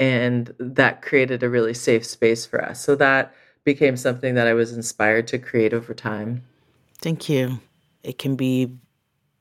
and 0.00 0.52
that 0.58 1.00
created 1.00 1.44
a 1.44 1.48
really 1.48 1.72
safe 1.72 2.04
space 2.04 2.44
for 2.44 2.62
us. 2.62 2.82
So 2.82 2.96
that 2.96 3.32
became 3.62 3.96
something 3.96 4.34
that 4.34 4.48
I 4.48 4.52
was 4.52 4.72
inspired 4.72 5.28
to 5.28 5.38
create 5.38 5.72
over 5.72 5.94
time. 5.94 6.42
Thank 6.98 7.28
you. 7.28 7.60
It 8.02 8.18
can 8.18 8.34
be 8.34 8.72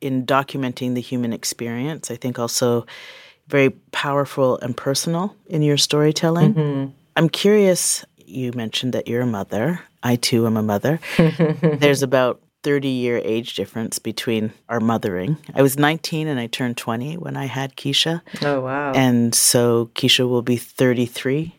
in 0.02 0.24
documenting 0.28 0.94
the 0.94 1.02
human 1.02 1.34
experience. 1.34 2.12
I 2.12 2.16
think 2.16 2.38
also 2.38 2.86
very 3.48 3.72
powerful 3.92 4.60
and 4.60 4.78
personal 4.78 5.36
in 5.48 5.64
your 5.64 5.78
storytelling. 5.78 6.54
Mm-hmm. 6.54 6.92
I'm 7.16 7.30
curious, 7.30 8.06
you 8.18 8.52
mentioned 8.54 8.94
that 8.94 9.08
you're 9.08 9.22
a 9.22 9.26
mother. 9.26 9.82
I 10.04 10.16
too 10.16 10.46
am 10.46 10.58
a 10.58 10.64
mother. 10.64 11.00
There's 11.18 12.04
about 12.04 12.40
30 12.64 12.88
year 12.88 13.22
age 13.24 13.56
difference 13.56 14.00
between 14.00 14.54
our 14.70 14.80
mothering. 14.80 15.38
I 15.54 15.62
was 15.62 15.78
19 15.78 16.28
and 16.28 16.40
I 16.40 16.48
turned 16.48 16.78
20 16.78 17.18
when 17.18 17.38
I 17.38 17.46
had 17.46 17.76
Keisha. 17.76 18.22
Oh, 18.42 18.62
wow. 18.62 18.94
And 18.94 19.36
so 19.36 19.92
Keisha 19.96 20.28
will 20.28 20.42
be 20.42 20.58
33 20.58 21.56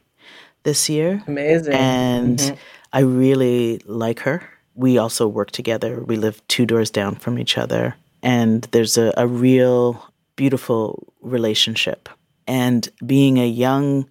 this 0.65 0.89
year. 0.89 1.23
Amazing. 1.27 1.75
And 1.75 2.39
mm-hmm. 2.39 2.55
I 2.93 3.01
really 3.01 3.81
like 3.85 4.21
her. 4.21 4.43
We 4.75 4.99
also 4.99 5.29
work 5.29 5.51
together. 5.51 6.03
We 6.03 6.17
live 6.17 6.47
two 6.49 6.67
doors 6.67 6.91
down 6.91 7.17
from 7.17 7.39
each 7.39 7.57
other. 7.57 7.95
And 8.23 8.63
there's 8.73 8.99
a, 8.99 9.13
a 9.17 9.27
real 9.27 10.11
beautiful 10.37 11.13
relationship. 11.21 12.09
And 12.47 12.89
being 13.05 13.39
a 13.39 13.47
young 13.47 14.09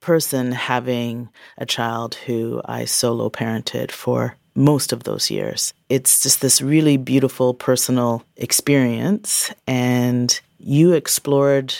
person 0.00 0.52
having 0.52 1.28
a 1.58 1.66
child 1.66 2.14
who 2.14 2.62
I 2.64 2.84
solo 2.84 3.28
parented 3.28 3.90
for 3.90 4.36
most 4.56 4.92
of 4.92 5.04
those 5.04 5.30
years, 5.30 5.74
it's 5.88 6.22
just 6.22 6.40
this 6.40 6.60
really 6.60 6.96
beautiful 6.96 7.54
personal 7.54 8.24
experience. 8.36 9.52
And 9.66 10.38
you 10.58 10.92
explored 10.92 11.74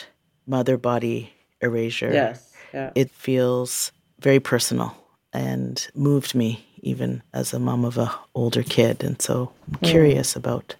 mother 0.47 0.77
body 0.77 1.33
erasure. 1.61 2.13
Yes. 2.13 2.53
Yeah. 2.73 2.91
It 2.95 3.11
feels 3.11 3.93
very 4.21 4.41
personal 4.41 4.97
and 5.33 5.89
moved 5.95 6.35
me 6.35 6.65
even 6.83 7.23
as 7.33 7.53
a 7.53 7.59
mom 7.59 7.85
of 7.85 7.99
a 7.99 8.15
older 8.35 8.63
kid 8.63 9.03
and 9.03 9.21
so 9.21 9.51
i'm 9.67 9.79
curious 9.81 10.35
mm. 10.35 10.37
about 10.37 10.77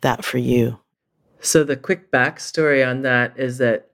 that 0.00 0.24
for 0.24 0.38
you 0.38 0.78
so 1.40 1.64
the 1.64 1.76
quick 1.76 2.10
backstory 2.10 2.86
on 2.86 3.02
that 3.02 3.38
is 3.38 3.58
that 3.58 3.90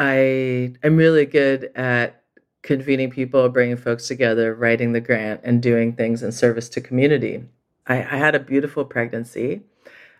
I 0.00 0.72
I 0.82 0.86
am 0.86 0.96
really 0.96 1.26
good 1.26 1.70
at 1.76 2.19
convening 2.62 3.10
people, 3.10 3.48
bringing 3.48 3.76
folks 3.76 4.06
together, 4.06 4.54
writing 4.54 4.92
the 4.92 5.00
grant, 5.00 5.40
and 5.44 5.62
doing 5.62 5.94
things 5.94 6.22
in 6.22 6.32
service 6.32 6.68
to 6.70 6.80
community. 6.80 7.44
I, 7.86 7.96
I 7.96 8.16
had 8.18 8.34
a 8.34 8.40
beautiful 8.40 8.84
pregnancy. 8.84 9.62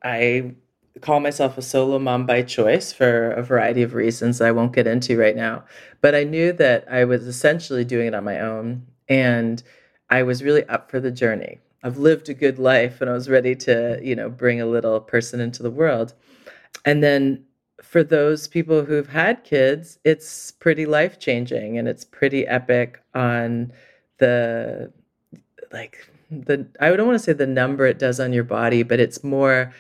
I 0.02 0.54
call 1.00 1.20
myself 1.20 1.56
a 1.56 1.62
solo 1.62 1.98
mom 1.98 2.26
by 2.26 2.42
choice 2.42 2.92
for 2.92 3.30
a 3.32 3.42
variety 3.42 3.82
of 3.82 3.94
reasons 3.94 4.40
I 4.40 4.50
won't 4.50 4.72
get 4.72 4.86
into 4.86 5.18
right 5.18 5.36
now. 5.36 5.64
But 6.00 6.14
I 6.14 6.24
knew 6.24 6.52
that 6.54 6.84
I 6.90 7.04
was 7.04 7.26
essentially 7.26 7.84
doing 7.84 8.08
it 8.08 8.14
on 8.14 8.24
my 8.24 8.40
own, 8.40 8.86
and 9.08 9.62
I 10.08 10.22
was 10.22 10.42
really 10.42 10.64
up 10.64 10.90
for 10.90 11.00
the 11.00 11.10
journey. 11.10 11.58
I've 11.82 11.98
lived 11.98 12.28
a 12.28 12.34
good 12.34 12.58
life, 12.58 13.00
and 13.00 13.08
I 13.08 13.12
was 13.12 13.28
ready 13.28 13.54
to, 13.56 14.00
you 14.02 14.16
know, 14.16 14.28
bring 14.28 14.60
a 14.60 14.66
little 14.66 15.00
person 15.00 15.40
into 15.40 15.62
the 15.62 15.70
world. 15.70 16.14
And 16.84 17.02
then 17.02 17.44
for 17.90 18.04
those 18.04 18.46
people 18.46 18.84
who've 18.84 19.08
had 19.08 19.42
kids, 19.42 19.98
it's 20.04 20.52
pretty 20.52 20.86
life 20.86 21.18
changing 21.18 21.76
and 21.76 21.88
it's 21.88 22.04
pretty 22.04 22.46
epic 22.46 23.02
on 23.16 23.72
the 24.18 24.92
like 25.72 26.08
the 26.30 26.68
I 26.78 26.94
don't 26.94 27.08
want 27.08 27.18
to 27.18 27.24
say 27.24 27.32
the 27.32 27.48
number 27.48 27.86
it 27.86 27.98
does 27.98 28.20
on 28.20 28.32
your 28.32 28.44
body, 28.44 28.84
but 28.84 29.00
it's 29.00 29.24
more 29.24 29.74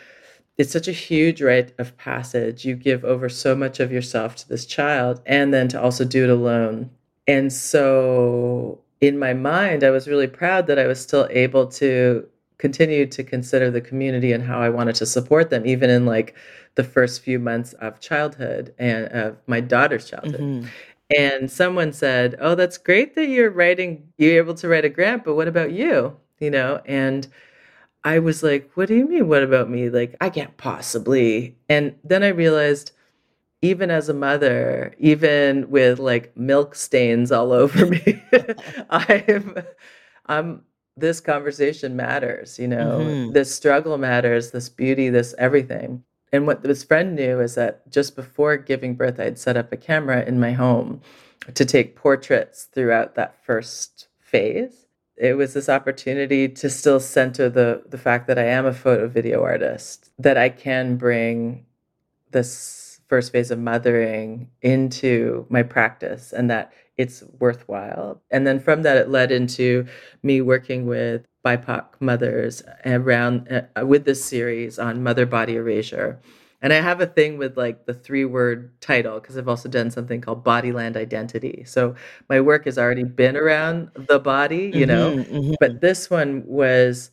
it's 0.58 0.72
such 0.72 0.88
a 0.88 0.92
huge 0.92 1.40
rite 1.40 1.72
of 1.78 1.96
passage. 1.98 2.64
You 2.64 2.74
give 2.74 3.04
over 3.04 3.28
so 3.28 3.54
much 3.54 3.78
of 3.78 3.92
yourself 3.92 4.34
to 4.36 4.48
this 4.48 4.66
child 4.66 5.22
and 5.24 5.54
then 5.54 5.68
to 5.68 5.80
also 5.80 6.04
do 6.04 6.24
it 6.24 6.30
alone. 6.30 6.90
And 7.28 7.52
so 7.52 8.80
in 9.00 9.20
my 9.20 9.34
mind, 9.34 9.84
I 9.84 9.90
was 9.90 10.08
really 10.08 10.26
proud 10.26 10.66
that 10.66 10.80
I 10.80 10.88
was 10.88 11.00
still 11.00 11.28
able 11.30 11.68
to 11.68 12.26
continue 12.60 13.06
to 13.06 13.24
consider 13.24 13.70
the 13.70 13.80
community 13.80 14.32
and 14.32 14.44
how 14.44 14.60
I 14.60 14.68
wanted 14.68 14.94
to 14.96 15.06
support 15.06 15.50
them, 15.50 15.66
even 15.66 15.90
in 15.90 16.06
like 16.06 16.36
the 16.76 16.84
first 16.84 17.22
few 17.22 17.38
months 17.38 17.72
of 17.74 17.98
childhood 18.00 18.74
and 18.78 19.06
of 19.06 19.36
my 19.46 19.60
daughter's 19.60 20.08
childhood. 20.08 20.40
Mm-hmm. 20.40 20.68
And 21.16 21.50
someone 21.50 21.92
said, 21.92 22.36
"Oh, 22.40 22.54
that's 22.54 22.78
great 22.78 23.16
that 23.16 23.26
you're 23.26 23.50
writing. 23.50 24.06
You're 24.16 24.36
able 24.36 24.54
to 24.54 24.68
write 24.68 24.84
a 24.84 24.88
grant, 24.88 25.24
but 25.24 25.34
what 25.34 25.48
about 25.48 25.72
you? 25.72 26.16
You 26.38 26.50
know?" 26.50 26.80
And 26.86 27.26
I 28.04 28.20
was 28.20 28.42
like, 28.42 28.70
"What 28.74 28.86
do 28.86 28.94
you 28.94 29.08
mean? 29.08 29.26
What 29.26 29.42
about 29.42 29.68
me? 29.68 29.90
Like, 29.90 30.14
I 30.20 30.30
can't 30.30 30.56
possibly." 30.56 31.56
And 31.68 31.96
then 32.04 32.22
I 32.22 32.28
realized, 32.28 32.92
even 33.62 33.90
as 33.90 34.08
a 34.08 34.14
mother, 34.14 34.94
even 34.98 35.68
with 35.70 35.98
like 35.98 36.36
milk 36.36 36.76
stains 36.76 37.32
all 37.32 37.52
over 37.62 37.86
me, 37.86 38.22
I'm, 38.90 39.56
I'm. 40.26 40.62
This 40.96 41.20
conversation 41.20 41.96
matters. 41.96 42.58
You 42.58 42.68
know, 42.68 42.98
mm-hmm. 43.00 43.32
this 43.32 43.54
struggle 43.54 43.98
matters. 43.98 44.50
This 44.50 44.68
beauty. 44.68 45.08
This 45.08 45.34
everything. 45.38 46.04
And 46.32 46.46
what 46.46 46.62
this 46.62 46.84
friend 46.84 47.16
knew 47.16 47.40
is 47.40 47.56
that 47.56 47.90
just 47.90 48.14
before 48.14 48.56
giving 48.56 48.94
birth, 48.94 49.18
I'd 49.18 49.38
set 49.38 49.56
up 49.56 49.72
a 49.72 49.76
camera 49.76 50.24
in 50.24 50.38
my 50.38 50.52
home 50.52 51.00
to 51.54 51.64
take 51.64 51.96
portraits 51.96 52.64
throughout 52.64 53.14
that 53.16 53.44
first 53.44 54.08
phase. 54.20 54.86
It 55.16 55.34
was 55.34 55.54
this 55.54 55.68
opportunity 55.68 56.48
to 56.48 56.70
still 56.70 57.00
center 57.00 57.50
the, 57.50 57.82
the 57.88 57.98
fact 57.98 58.26
that 58.28 58.38
I 58.38 58.44
am 58.44 58.64
a 58.64 58.72
photo 58.72 59.08
video 59.08 59.42
artist, 59.42 60.10
that 60.18 60.38
I 60.38 60.48
can 60.48 60.96
bring 60.96 61.66
this 62.30 63.00
first 63.08 63.32
phase 63.32 63.50
of 63.50 63.58
mothering 63.58 64.48
into 64.62 65.44
my 65.50 65.62
practice 65.62 66.32
and 66.32 66.48
that 66.48 66.72
it's 67.00 67.24
worthwhile. 67.38 68.20
And 68.30 68.46
then 68.46 68.60
from 68.60 68.82
that, 68.82 68.98
it 68.98 69.08
led 69.08 69.32
into 69.32 69.86
me 70.22 70.42
working 70.42 70.86
with 70.86 71.26
BIPOC 71.42 71.86
mothers 71.98 72.62
around 72.84 73.48
uh, 73.48 73.86
with 73.86 74.04
this 74.04 74.22
series 74.22 74.78
on 74.78 75.02
mother 75.02 75.24
body 75.24 75.56
erasure. 75.56 76.20
And 76.60 76.74
I 76.74 76.80
have 76.82 77.00
a 77.00 77.06
thing 77.06 77.38
with 77.38 77.56
like 77.56 77.86
the 77.86 77.94
three 77.94 78.26
word 78.26 78.78
title 78.82 79.18
because 79.18 79.38
I've 79.38 79.48
also 79.48 79.70
done 79.70 79.90
something 79.90 80.20
called 80.20 80.44
Bodyland 80.44 80.94
Identity. 80.94 81.64
So 81.64 81.94
my 82.28 82.38
work 82.42 82.66
has 82.66 82.76
already 82.76 83.04
been 83.04 83.34
around 83.34 83.90
the 83.94 84.18
body, 84.18 84.70
you 84.74 84.84
know, 84.84 85.16
mm-hmm, 85.16 85.34
mm-hmm. 85.34 85.54
but 85.58 85.80
this 85.80 86.10
one 86.10 86.44
was 86.46 87.12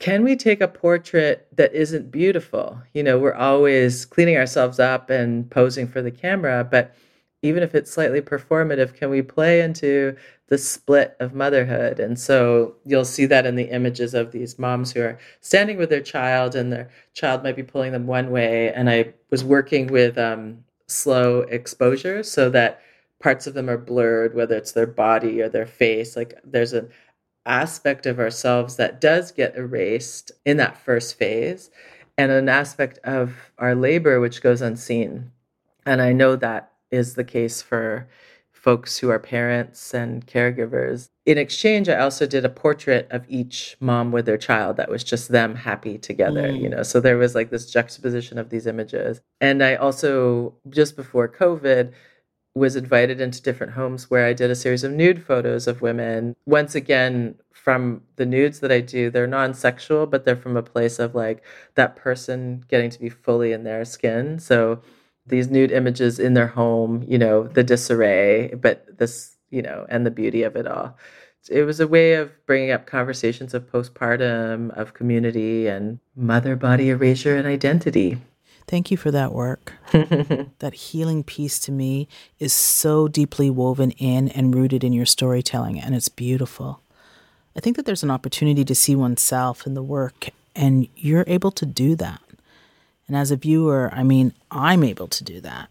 can 0.00 0.24
we 0.24 0.34
take 0.34 0.60
a 0.60 0.68
portrait 0.68 1.46
that 1.56 1.72
isn't 1.72 2.10
beautiful? 2.10 2.80
You 2.92 3.04
know, 3.04 3.18
we're 3.18 3.34
always 3.34 4.04
cleaning 4.04 4.36
ourselves 4.36 4.80
up 4.80 5.10
and 5.10 5.48
posing 5.48 5.86
for 5.86 6.02
the 6.02 6.10
camera, 6.10 6.66
but 6.68 6.94
even 7.42 7.62
if 7.62 7.74
it's 7.74 7.90
slightly 7.90 8.20
performative, 8.20 8.94
can 8.94 9.10
we 9.10 9.22
play 9.22 9.60
into 9.60 10.16
the 10.48 10.58
split 10.58 11.16
of 11.20 11.34
motherhood? 11.34 12.00
And 12.00 12.18
so 12.18 12.74
you'll 12.84 13.04
see 13.04 13.26
that 13.26 13.46
in 13.46 13.54
the 13.54 13.70
images 13.70 14.14
of 14.14 14.32
these 14.32 14.58
moms 14.58 14.92
who 14.92 15.02
are 15.02 15.18
standing 15.40 15.78
with 15.78 15.90
their 15.90 16.00
child, 16.00 16.54
and 16.54 16.72
their 16.72 16.90
child 17.14 17.42
might 17.42 17.56
be 17.56 17.62
pulling 17.62 17.92
them 17.92 18.06
one 18.06 18.30
way. 18.30 18.72
And 18.72 18.90
I 18.90 19.14
was 19.30 19.44
working 19.44 19.86
with 19.86 20.18
um, 20.18 20.64
slow 20.88 21.40
exposure 21.42 22.22
so 22.22 22.50
that 22.50 22.80
parts 23.20 23.46
of 23.46 23.54
them 23.54 23.70
are 23.70 23.78
blurred, 23.78 24.34
whether 24.34 24.56
it's 24.56 24.72
their 24.72 24.86
body 24.86 25.40
or 25.40 25.48
their 25.48 25.66
face. 25.66 26.16
Like 26.16 26.38
there's 26.44 26.72
an 26.72 26.88
aspect 27.46 28.04
of 28.06 28.18
ourselves 28.18 28.76
that 28.76 29.00
does 29.00 29.30
get 29.32 29.56
erased 29.56 30.32
in 30.44 30.56
that 30.56 30.76
first 30.76 31.16
phase, 31.16 31.70
and 32.16 32.32
an 32.32 32.48
aspect 32.48 32.98
of 33.04 33.52
our 33.58 33.76
labor 33.76 34.18
which 34.18 34.42
goes 34.42 34.60
unseen. 34.60 35.30
And 35.86 36.02
I 36.02 36.12
know 36.12 36.34
that 36.36 36.72
is 36.90 37.14
the 37.14 37.24
case 37.24 37.62
for 37.62 38.08
folks 38.58 38.98
who 38.98 39.08
are 39.08 39.18
parents 39.18 39.94
and 39.94 40.26
caregivers. 40.26 41.10
In 41.24 41.38
exchange, 41.38 41.88
I 41.88 41.98
also 41.98 42.26
did 42.26 42.44
a 42.44 42.48
portrait 42.48 43.06
of 43.10 43.24
each 43.28 43.76
mom 43.80 44.10
with 44.10 44.26
their 44.26 44.36
child 44.36 44.76
that 44.76 44.90
was 44.90 45.04
just 45.04 45.28
them 45.28 45.54
happy 45.54 45.96
together, 45.96 46.48
mm. 46.48 46.60
you 46.60 46.68
know. 46.68 46.82
So 46.82 47.00
there 47.00 47.16
was 47.16 47.34
like 47.34 47.50
this 47.50 47.70
juxtaposition 47.70 48.36
of 48.36 48.50
these 48.50 48.66
images. 48.66 49.20
And 49.40 49.62
I 49.62 49.76
also, 49.76 50.54
just 50.68 50.96
before 50.96 51.28
COVID, 51.28 51.92
was 52.54 52.74
invited 52.74 53.20
into 53.20 53.40
different 53.40 53.72
homes 53.72 54.10
where 54.10 54.26
I 54.26 54.32
did 54.32 54.50
a 54.50 54.56
series 54.56 54.82
of 54.82 54.92
nude 54.92 55.22
photos 55.22 55.68
of 55.68 55.80
women. 55.80 56.34
Once 56.44 56.74
again, 56.74 57.36
from 57.52 58.02
the 58.16 58.26
nudes 58.26 58.60
that 58.60 58.72
I 58.72 58.80
do, 58.80 59.10
they're 59.10 59.26
non 59.26 59.54
sexual, 59.54 60.06
but 60.06 60.24
they're 60.24 60.36
from 60.36 60.56
a 60.56 60.62
place 60.62 60.98
of 60.98 61.14
like 61.14 61.44
that 61.76 61.96
person 61.96 62.64
getting 62.68 62.90
to 62.90 62.98
be 62.98 63.08
fully 63.08 63.52
in 63.52 63.64
their 63.64 63.84
skin. 63.84 64.38
So 64.38 64.82
these 65.28 65.50
nude 65.50 65.72
images 65.72 66.18
in 66.18 66.34
their 66.34 66.46
home, 66.46 67.04
you 67.06 67.18
know, 67.18 67.48
the 67.48 67.62
disarray, 67.62 68.54
but 68.54 68.98
this, 68.98 69.36
you 69.50 69.62
know, 69.62 69.86
and 69.88 70.04
the 70.04 70.10
beauty 70.10 70.42
of 70.42 70.56
it 70.56 70.66
all. 70.66 70.96
It 71.50 71.62
was 71.62 71.80
a 71.80 71.88
way 71.88 72.14
of 72.14 72.30
bringing 72.46 72.72
up 72.72 72.86
conversations 72.86 73.54
of 73.54 73.70
postpartum, 73.70 74.70
of 74.76 74.94
community, 74.94 75.66
and 75.66 75.98
mother 76.14 76.56
body 76.56 76.90
erasure 76.90 77.36
and 77.36 77.46
identity. 77.46 78.18
Thank 78.66 78.90
you 78.90 78.98
for 78.98 79.10
that 79.10 79.32
work. 79.32 79.72
that 79.92 80.74
healing 80.74 81.24
piece 81.24 81.58
to 81.60 81.72
me 81.72 82.06
is 82.38 82.52
so 82.52 83.08
deeply 83.08 83.48
woven 83.48 83.92
in 83.92 84.28
and 84.28 84.54
rooted 84.54 84.84
in 84.84 84.92
your 84.92 85.06
storytelling, 85.06 85.80
and 85.80 85.94
it's 85.94 86.10
beautiful. 86.10 86.82
I 87.56 87.60
think 87.60 87.76
that 87.76 87.86
there's 87.86 88.02
an 88.02 88.10
opportunity 88.10 88.64
to 88.66 88.74
see 88.74 88.94
oneself 88.94 89.66
in 89.66 89.72
the 89.72 89.82
work, 89.82 90.28
and 90.54 90.86
you're 90.96 91.24
able 91.26 91.50
to 91.52 91.64
do 91.64 91.96
that. 91.96 92.20
And 93.08 93.16
as 93.16 93.30
a 93.30 93.36
viewer, 93.36 93.90
I 93.92 94.04
mean, 94.04 94.32
I'm 94.50 94.84
able 94.84 95.08
to 95.08 95.24
do 95.24 95.40
that. 95.40 95.68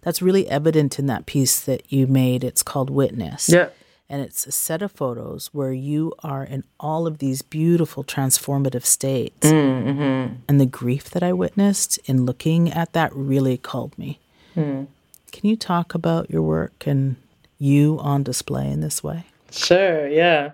That's 0.00 0.22
really 0.22 0.48
evident 0.48 0.98
in 0.98 1.06
that 1.06 1.26
piece 1.26 1.60
that 1.60 1.92
you 1.92 2.06
made. 2.06 2.42
It's 2.42 2.62
called 2.62 2.90
Witness. 2.90 3.48
Yeah. 3.48 3.68
And 4.08 4.22
it's 4.22 4.46
a 4.46 4.52
set 4.52 4.82
of 4.82 4.92
photos 4.92 5.48
where 5.52 5.72
you 5.72 6.12
are 6.22 6.44
in 6.44 6.62
all 6.78 7.08
of 7.08 7.18
these 7.18 7.42
beautiful 7.42 8.04
transformative 8.04 8.84
states. 8.84 9.48
Mm-hmm. 9.48 10.34
And 10.48 10.60
the 10.60 10.66
grief 10.66 11.10
that 11.10 11.24
I 11.24 11.32
witnessed 11.32 11.98
in 12.04 12.24
looking 12.24 12.72
at 12.72 12.92
that 12.92 13.12
really 13.14 13.58
called 13.58 13.98
me. 13.98 14.20
Mm. 14.54 14.86
Can 15.32 15.50
you 15.50 15.56
talk 15.56 15.92
about 15.92 16.30
your 16.30 16.42
work 16.42 16.86
and 16.86 17.16
you 17.58 17.98
on 18.00 18.22
display 18.22 18.70
in 18.70 18.80
this 18.80 19.02
way? 19.02 19.26
Sure, 19.50 20.06
yeah. 20.06 20.52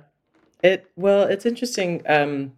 It 0.63 0.91
well, 0.97 1.25
it's 1.25 1.45
interesting. 1.45 2.03
Um, 2.07 2.53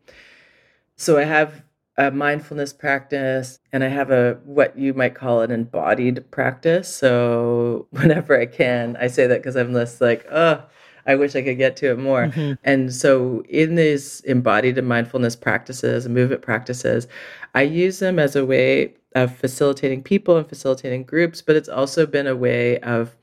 so 0.96 1.18
I 1.18 1.24
have 1.24 1.63
a 1.96 2.10
mindfulness 2.10 2.72
practice 2.72 3.58
and 3.72 3.84
I 3.84 3.88
have 3.88 4.10
a 4.10 4.38
what 4.44 4.76
you 4.76 4.94
might 4.94 5.14
call 5.14 5.42
an 5.42 5.50
embodied 5.50 6.30
practice. 6.30 6.94
So 6.94 7.86
whenever 7.90 8.38
I 8.38 8.46
can, 8.46 8.96
I 8.96 9.06
say 9.06 9.26
that 9.26 9.40
because 9.40 9.56
I'm 9.56 9.72
less 9.72 10.00
like, 10.00 10.26
oh, 10.30 10.62
I 11.06 11.16
wish 11.16 11.36
I 11.36 11.42
could 11.42 11.58
get 11.58 11.76
to 11.76 11.90
it 11.90 11.98
more. 11.98 12.26
Mm-hmm. 12.26 12.54
And 12.64 12.92
so 12.92 13.44
in 13.48 13.74
these 13.74 14.20
embodied 14.20 14.78
and 14.78 14.88
mindfulness 14.88 15.36
practices 15.36 16.06
and 16.06 16.14
movement 16.14 16.42
practices, 16.42 17.06
I 17.54 17.62
use 17.62 17.98
them 17.98 18.18
as 18.18 18.34
a 18.34 18.44
way 18.44 18.94
of 19.14 19.36
facilitating 19.36 20.02
people 20.02 20.36
and 20.36 20.48
facilitating 20.48 21.04
groups, 21.04 21.42
but 21.42 21.56
it's 21.56 21.68
also 21.68 22.06
been 22.06 22.26
a 22.26 22.34
way 22.34 22.78
of 22.80 23.14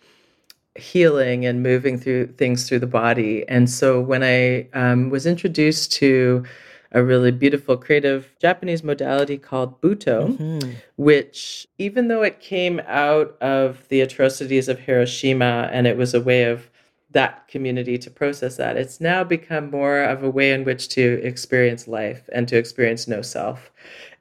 healing 0.76 1.46
and 1.46 1.62
moving 1.64 1.98
through 1.98 2.28
things 2.28 2.70
through 2.70 2.80
the 2.80 2.88
body. 2.88 3.44
And 3.50 3.70
so 3.70 4.00
when 4.00 4.24
I 4.24 4.70
um, 4.74 5.10
was 5.10 5.26
introduced 5.26 5.92
to 5.94 6.46
a 6.92 7.04
really 7.04 7.32
beautiful 7.32 7.78
creative 7.78 8.36
Japanese 8.40 8.84
modality 8.84 9.38
called 9.38 9.80
Butoh, 9.82 10.38
mm-hmm. 10.38 10.72
which, 10.98 11.68
even 11.78 12.08
though 12.10 12.22
it 12.22 12.40
came 12.40 12.82
out 12.86 13.38
of 13.42 13.88
the 13.88 14.02
atrocities 14.02 14.68
of 14.68 14.80
Hiroshima 14.80 15.70
and 15.72 15.88
it 15.88 15.98
was 15.98 16.14
a 16.14 16.22
way 16.22 16.44
of 16.44 16.70
that 17.12 17.48
community 17.48 17.98
to 17.98 18.10
process 18.10 18.58
that, 18.58 18.78
it's 18.78 19.00
now 19.00 19.24
become 19.24 19.72
more 19.72 20.02
of 20.02 20.24
a 20.24 20.30
way 20.30 20.52
in 20.52 20.64
which 20.66 20.90
to 20.90 21.22
experience 21.24 21.88
life 21.88 22.30
and 22.34 22.48
to 22.48 22.58
experience 22.58 23.08
no 23.08 23.22
self. 23.22 23.72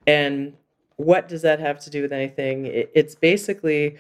And 0.07 0.55
what 0.97 1.29
does 1.29 1.43
that 1.43 1.61
have 1.61 1.81
to 1.81 1.91
do 1.91 2.03
with 2.03 2.13
anything? 2.13 2.67
It's 2.67 3.15
basically, 3.15 3.97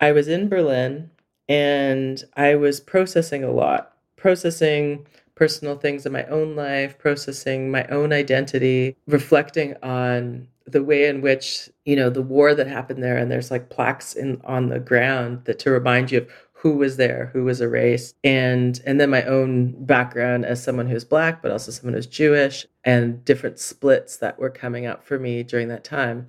I 0.00 0.12
was 0.12 0.28
in 0.28 0.48
Berlin 0.48 1.10
and 1.48 2.22
I 2.36 2.56
was 2.56 2.80
processing 2.80 3.44
a 3.44 3.50
lot, 3.50 3.96
processing 4.16 5.06
personal 5.40 5.74
things 5.74 6.04
in 6.04 6.12
my 6.12 6.24
own 6.26 6.54
life, 6.54 6.98
processing 6.98 7.70
my 7.70 7.82
own 7.86 8.12
identity, 8.12 8.94
reflecting 9.06 9.74
on 9.82 10.46
the 10.66 10.84
way 10.84 11.08
in 11.08 11.22
which, 11.22 11.70
you 11.86 11.96
know, 11.96 12.10
the 12.10 12.20
war 12.20 12.54
that 12.54 12.66
happened 12.66 13.02
there 13.02 13.16
and 13.16 13.30
there's 13.30 13.50
like 13.50 13.70
plaques 13.70 14.14
in 14.14 14.38
on 14.44 14.68
the 14.68 14.78
ground 14.78 15.42
that 15.46 15.58
to 15.58 15.70
remind 15.70 16.12
you 16.12 16.18
of 16.18 16.28
who 16.52 16.76
was 16.76 16.98
there, 16.98 17.30
who 17.32 17.42
was 17.42 17.62
erased, 17.62 18.14
and 18.22 18.82
and 18.84 19.00
then 19.00 19.08
my 19.08 19.22
own 19.22 19.82
background 19.86 20.44
as 20.44 20.62
someone 20.62 20.86
who's 20.86 21.06
black, 21.06 21.40
but 21.40 21.50
also 21.50 21.72
someone 21.72 21.94
who's 21.94 22.06
Jewish, 22.06 22.66
and 22.84 23.24
different 23.24 23.58
splits 23.58 24.18
that 24.18 24.38
were 24.38 24.50
coming 24.50 24.84
up 24.84 25.02
for 25.02 25.18
me 25.18 25.42
during 25.42 25.68
that 25.68 25.84
time. 25.84 26.28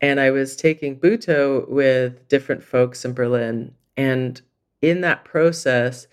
And 0.00 0.18
I 0.18 0.32
was 0.32 0.56
taking 0.56 0.98
Butoh 0.98 1.68
with 1.68 2.26
different 2.26 2.64
folks 2.64 3.04
in 3.04 3.12
Berlin, 3.12 3.72
and 3.96 4.42
in 4.82 5.02
that 5.02 5.24
process, 5.24 6.08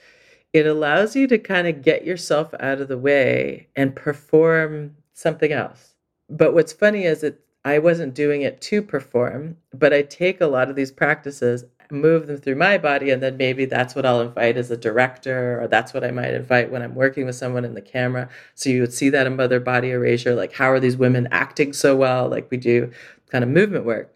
it 0.57 0.67
allows 0.67 1.15
you 1.15 1.27
to 1.27 1.37
kind 1.37 1.67
of 1.67 1.81
get 1.81 2.05
yourself 2.05 2.53
out 2.59 2.81
of 2.81 2.87
the 2.87 2.97
way 2.97 3.67
and 3.75 3.95
perform 3.95 4.95
something 5.13 5.51
else. 5.51 5.95
But 6.29 6.53
what's 6.53 6.73
funny 6.73 7.05
is 7.05 7.21
that 7.21 7.39
I 7.63 7.79
wasn't 7.79 8.13
doing 8.13 8.41
it 8.41 8.61
to 8.61 8.81
perform, 8.81 9.57
but 9.73 9.93
I 9.93 10.01
take 10.01 10.41
a 10.41 10.47
lot 10.47 10.69
of 10.69 10.75
these 10.75 10.91
practices, 10.91 11.65
move 11.91 12.27
them 12.27 12.37
through 12.37 12.55
my 12.55 12.77
body, 12.77 13.11
and 13.11 13.21
then 13.21 13.37
maybe 13.37 13.65
that's 13.65 13.95
what 13.95 14.05
I'll 14.05 14.21
invite 14.21 14.57
as 14.57 14.71
a 14.71 14.77
director, 14.77 15.61
or 15.61 15.67
that's 15.67 15.93
what 15.93 16.03
I 16.03 16.11
might 16.11 16.33
invite 16.33 16.71
when 16.71 16.81
I'm 16.81 16.95
working 16.95 17.25
with 17.25 17.35
someone 17.35 17.65
in 17.65 17.73
the 17.73 17.81
camera. 17.81 18.29
So 18.55 18.69
you 18.69 18.81
would 18.81 18.93
see 18.93 19.09
that 19.09 19.27
in 19.27 19.35
Mother 19.35 19.59
Body 19.59 19.91
Erasure, 19.91 20.35
like 20.35 20.53
how 20.53 20.71
are 20.71 20.79
these 20.79 20.97
women 20.97 21.27
acting 21.31 21.73
so 21.73 21.95
well, 21.95 22.29
like 22.29 22.49
we 22.49 22.57
do 22.57 22.91
kind 23.29 23.43
of 23.43 23.49
movement 23.49 23.85
work. 23.85 24.13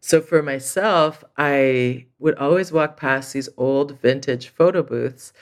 So 0.00 0.20
for 0.20 0.40
myself, 0.40 1.24
I 1.36 2.06
would 2.20 2.36
always 2.36 2.70
walk 2.70 2.96
past 2.96 3.32
these 3.32 3.48
old 3.56 4.00
vintage 4.00 4.48
photo 4.48 4.82
booths 4.82 5.32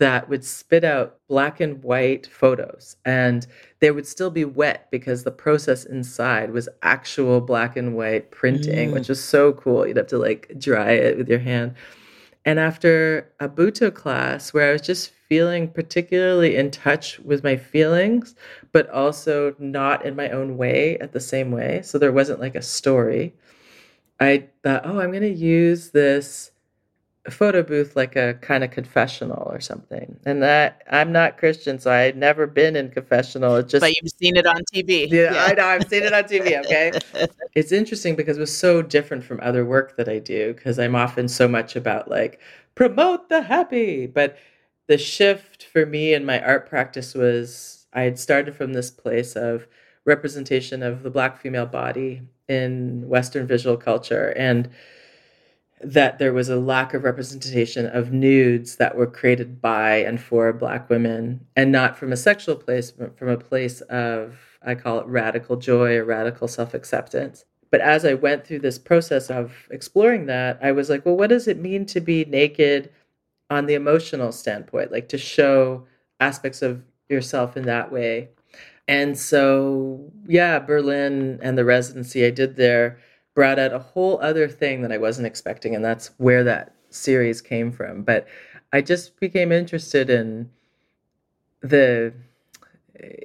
that 0.00 0.30
would 0.30 0.42
spit 0.42 0.82
out 0.82 1.18
black 1.28 1.60
and 1.60 1.84
white 1.84 2.26
photos 2.26 2.96
and 3.04 3.46
they 3.80 3.90
would 3.90 4.06
still 4.06 4.30
be 4.30 4.46
wet 4.46 4.90
because 4.90 5.24
the 5.24 5.30
process 5.30 5.84
inside 5.84 6.50
was 6.52 6.70
actual 6.82 7.38
black 7.42 7.76
and 7.76 7.94
white 7.94 8.30
printing 8.30 8.90
mm. 8.90 8.94
which 8.94 9.10
was 9.10 9.22
so 9.22 9.52
cool 9.52 9.86
you'd 9.86 9.98
have 9.98 10.06
to 10.06 10.18
like 10.18 10.50
dry 10.58 10.90
it 10.90 11.18
with 11.18 11.28
your 11.28 11.38
hand 11.38 11.74
and 12.46 12.58
after 12.58 13.30
a 13.40 13.48
butoh 13.48 13.94
class 13.94 14.54
where 14.54 14.70
i 14.70 14.72
was 14.72 14.80
just 14.80 15.10
feeling 15.28 15.68
particularly 15.68 16.56
in 16.56 16.70
touch 16.70 17.18
with 17.20 17.44
my 17.44 17.54
feelings 17.54 18.34
but 18.72 18.88
also 18.88 19.54
not 19.58 20.04
in 20.06 20.16
my 20.16 20.30
own 20.30 20.56
way 20.56 20.96
at 20.98 21.12
the 21.12 21.20
same 21.20 21.50
way 21.50 21.82
so 21.82 21.98
there 21.98 22.10
wasn't 22.10 22.40
like 22.40 22.54
a 22.54 22.62
story 22.62 23.34
i 24.18 24.42
thought 24.62 24.80
oh 24.86 24.98
i'm 24.98 25.10
going 25.10 25.20
to 25.20 25.28
use 25.28 25.90
this 25.90 26.52
photo 27.28 27.62
booth 27.62 27.96
like 27.96 28.16
a 28.16 28.34
kind 28.40 28.64
of 28.64 28.70
confessional 28.70 29.42
or 29.52 29.60
something. 29.60 30.18
And 30.24 30.42
that 30.42 30.82
I'm 30.90 31.12
not 31.12 31.36
Christian, 31.36 31.78
so 31.78 31.90
I 31.90 31.98
had 31.98 32.16
never 32.16 32.46
been 32.46 32.76
in 32.76 32.90
confessional. 32.90 33.56
It 33.56 33.68
just 33.68 33.82
But 33.82 33.94
you've 33.94 34.12
seen 34.12 34.36
it 34.36 34.46
on 34.46 34.62
TV. 34.72 35.10
Yeah, 35.10 35.34
yeah. 35.34 35.44
I 35.44 35.52
know, 35.52 35.66
I've 35.66 35.88
seen 35.88 36.02
it 36.02 36.12
on 36.14 36.24
TV, 36.24 36.58
okay? 36.64 36.92
it's 37.54 37.72
interesting 37.72 38.16
because 38.16 38.38
it 38.38 38.40
was 38.40 38.56
so 38.56 38.80
different 38.80 39.24
from 39.24 39.38
other 39.42 39.64
work 39.64 39.96
that 39.96 40.08
I 40.08 40.18
do 40.18 40.54
because 40.54 40.78
I'm 40.78 40.94
often 40.94 41.28
so 41.28 41.46
much 41.46 41.76
about 41.76 42.08
like 42.08 42.40
promote 42.74 43.28
the 43.28 43.42
happy, 43.42 44.06
but 44.06 44.38
the 44.86 44.96
shift 44.96 45.64
for 45.64 45.84
me 45.84 46.14
in 46.14 46.24
my 46.24 46.40
art 46.42 46.68
practice 46.68 47.14
was 47.14 47.86
I 47.92 48.02
had 48.02 48.18
started 48.18 48.56
from 48.56 48.72
this 48.72 48.90
place 48.90 49.36
of 49.36 49.66
representation 50.06 50.82
of 50.82 51.02
the 51.02 51.10
black 51.10 51.38
female 51.38 51.66
body 51.66 52.22
in 52.48 53.06
western 53.08 53.46
visual 53.46 53.76
culture 53.76 54.32
and 54.36 54.70
that 55.82 56.18
there 56.18 56.32
was 56.32 56.48
a 56.48 56.60
lack 56.60 56.92
of 56.92 57.04
representation 57.04 57.86
of 57.86 58.12
nudes 58.12 58.76
that 58.76 58.96
were 58.96 59.06
created 59.06 59.60
by 59.62 59.96
and 59.96 60.20
for 60.20 60.52
black 60.52 60.90
women 60.90 61.46
and 61.56 61.72
not 61.72 61.96
from 61.96 62.12
a 62.12 62.16
sexual 62.16 62.54
place 62.54 62.90
but 62.90 63.16
from 63.18 63.28
a 63.28 63.38
place 63.38 63.80
of 63.82 64.36
i 64.62 64.74
call 64.74 65.00
it 65.00 65.06
radical 65.06 65.56
joy 65.56 65.96
or 65.96 66.04
radical 66.04 66.46
self-acceptance. 66.46 67.44
But 67.70 67.80
as 67.80 68.04
i 68.04 68.14
went 68.14 68.46
through 68.46 68.58
this 68.58 68.78
process 68.78 69.30
of 69.30 69.54
exploring 69.70 70.26
that 70.26 70.58
i 70.62 70.70
was 70.70 70.90
like 70.90 71.06
well 71.06 71.16
what 71.16 71.30
does 71.30 71.48
it 71.48 71.58
mean 71.58 71.86
to 71.86 72.00
be 72.00 72.24
naked 72.26 72.90
on 73.48 73.66
the 73.66 73.74
emotional 73.74 74.32
standpoint 74.32 74.92
like 74.92 75.08
to 75.08 75.18
show 75.18 75.86
aspects 76.20 76.62
of 76.62 76.82
yourself 77.08 77.56
in 77.56 77.64
that 77.64 77.90
way? 77.90 78.28
And 78.86 79.16
so 79.16 80.12
yeah 80.28 80.58
berlin 80.58 81.38
and 81.42 81.56
the 81.56 81.64
residency 81.64 82.26
i 82.26 82.30
did 82.30 82.56
there 82.56 82.98
brought 83.34 83.58
out 83.58 83.72
a 83.72 83.78
whole 83.78 84.18
other 84.20 84.48
thing 84.48 84.82
that 84.82 84.92
I 84.92 84.98
wasn't 84.98 85.26
expecting, 85.26 85.74
and 85.74 85.84
that's 85.84 86.10
where 86.18 86.44
that 86.44 86.74
series 86.90 87.40
came 87.40 87.72
from. 87.72 88.02
But 88.02 88.26
I 88.72 88.80
just 88.80 89.18
became 89.20 89.52
interested 89.52 90.10
in 90.10 90.50
the. 91.62 92.12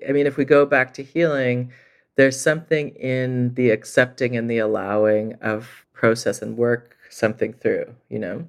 I 0.07 0.13
mean, 0.13 0.25
if 0.25 0.37
we 0.37 0.45
go 0.45 0.65
back 0.65 0.93
to 0.93 1.03
healing, 1.03 1.71
there's 2.15 2.39
something 2.39 2.89
in 2.95 3.53
the 3.55 3.71
accepting 3.71 4.37
and 4.37 4.49
the 4.49 4.59
allowing 4.59 5.33
of 5.41 5.85
process 5.93 6.41
and 6.41 6.57
work 6.57 6.95
something 7.09 7.53
through, 7.53 7.93
you 8.09 8.19
know? 8.19 8.47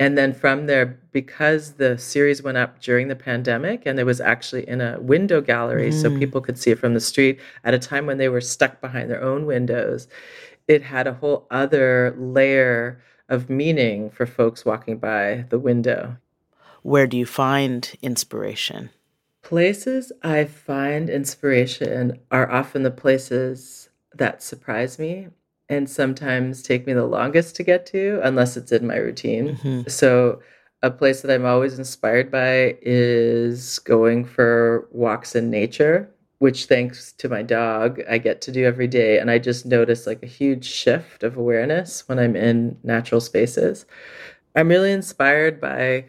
And 0.00 0.16
then 0.16 0.32
from 0.32 0.66
there, 0.66 0.96
because 1.10 1.72
the 1.72 1.98
series 1.98 2.40
went 2.40 2.56
up 2.56 2.80
during 2.80 3.08
the 3.08 3.16
pandemic 3.16 3.82
and 3.84 3.98
it 3.98 4.04
was 4.04 4.20
actually 4.20 4.68
in 4.68 4.80
a 4.80 5.00
window 5.00 5.40
gallery 5.40 5.90
mm. 5.90 6.00
so 6.00 6.16
people 6.16 6.40
could 6.40 6.56
see 6.56 6.70
it 6.70 6.78
from 6.78 6.94
the 6.94 7.00
street 7.00 7.40
at 7.64 7.74
a 7.74 7.80
time 7.80 8.06
when 8.06 8.18
they 8.18 8.28
were 8.28 8.40
stuck 8.40 8.80
behind 8.80 9.10
their 9.10 9.22
own 9.22 9.44
windows, 9.44 10.06
it 10.68 10.82
had 10.82 11.06
a 11.06 11.14
whole 11.14 11.46
other 11.50 12.14
layer 12.18 13.02
of 13.28 13.50
meaning 13.50 14.10
for 14.10 14.26
folks 14.26 14.64
walking 14.64 14.98
by 14.98 15.46
the 15.48 15.58
window. 15.58 16.16
Where 16.82 17.06
do 17.06 17.16
you 17.16 17.26
find 17.26 17.90
inspiration? 18.02 18.90
Places 19.42 20.12
I 20.22 20.44
find 20.44 21.10
inspiration 21.10 22.20
are 22.30 22.50
often 22.50 22.82
the 22.82 22.90
places 22.90 23.88
that 24.14 24.42
surprise 24.42 24.98
me 24.98 25.28
and 25.68 25.88
sometimes 25.88 26.62
take 26.62 26.86
me 26.86 26.92
the 26.92 27.06
longest 27.06 27.56
to 27.56 27.62
get 27.62 27.86
to 27.86 28.20
unless 28.22 28.56
it's 28.56 28.72
in 28.72 28.86
my 28.86 28.96
routine. 28.96 29.56
Mm-hmm. 29.56 29.88
So 29.88 30.40
a 30.82 30.90
place 30.90 31.22
that 31.22 31.34
I'm 31.34 31.44
always 31.44 31.78
inspired 31.78 32.30
by 32.30 32.78
is 32.82 33.78
going 33.80 34.24
for 34.24 34.88
walks 34.92 35.34
in 35.34 35.50
nature, 35.50 36.10
which 36.38 36.66
thanks 36.66 37.12
to 37.12 37.28
my 37.28 37.42
dog, 37.42 38.00
I 38.08 38.18
get 38.18 38.40
to 38.42 38.52
do 38.52 38.64
every 38.64 38.86
day. 38.86 39.18
And 39.18 39.30
I 39.30 39.38
just 39.38 39.66
notice 39.66 40.06
like 40.06 40.22
a 40.22 40.26
huge 40.26 40.64
shift 40.64 41.22
of 41.22 41.36
awareness 41.36 42.08
when 42.08 42.18
I'm 42.18 42.36
in 42.36 42.78
natural 42.82 43.20
spaces. 43.20 43.86
I'm 44.54 44.68
really 44.68 44.92
inspired 44.92 45.60
by 45.60 46.06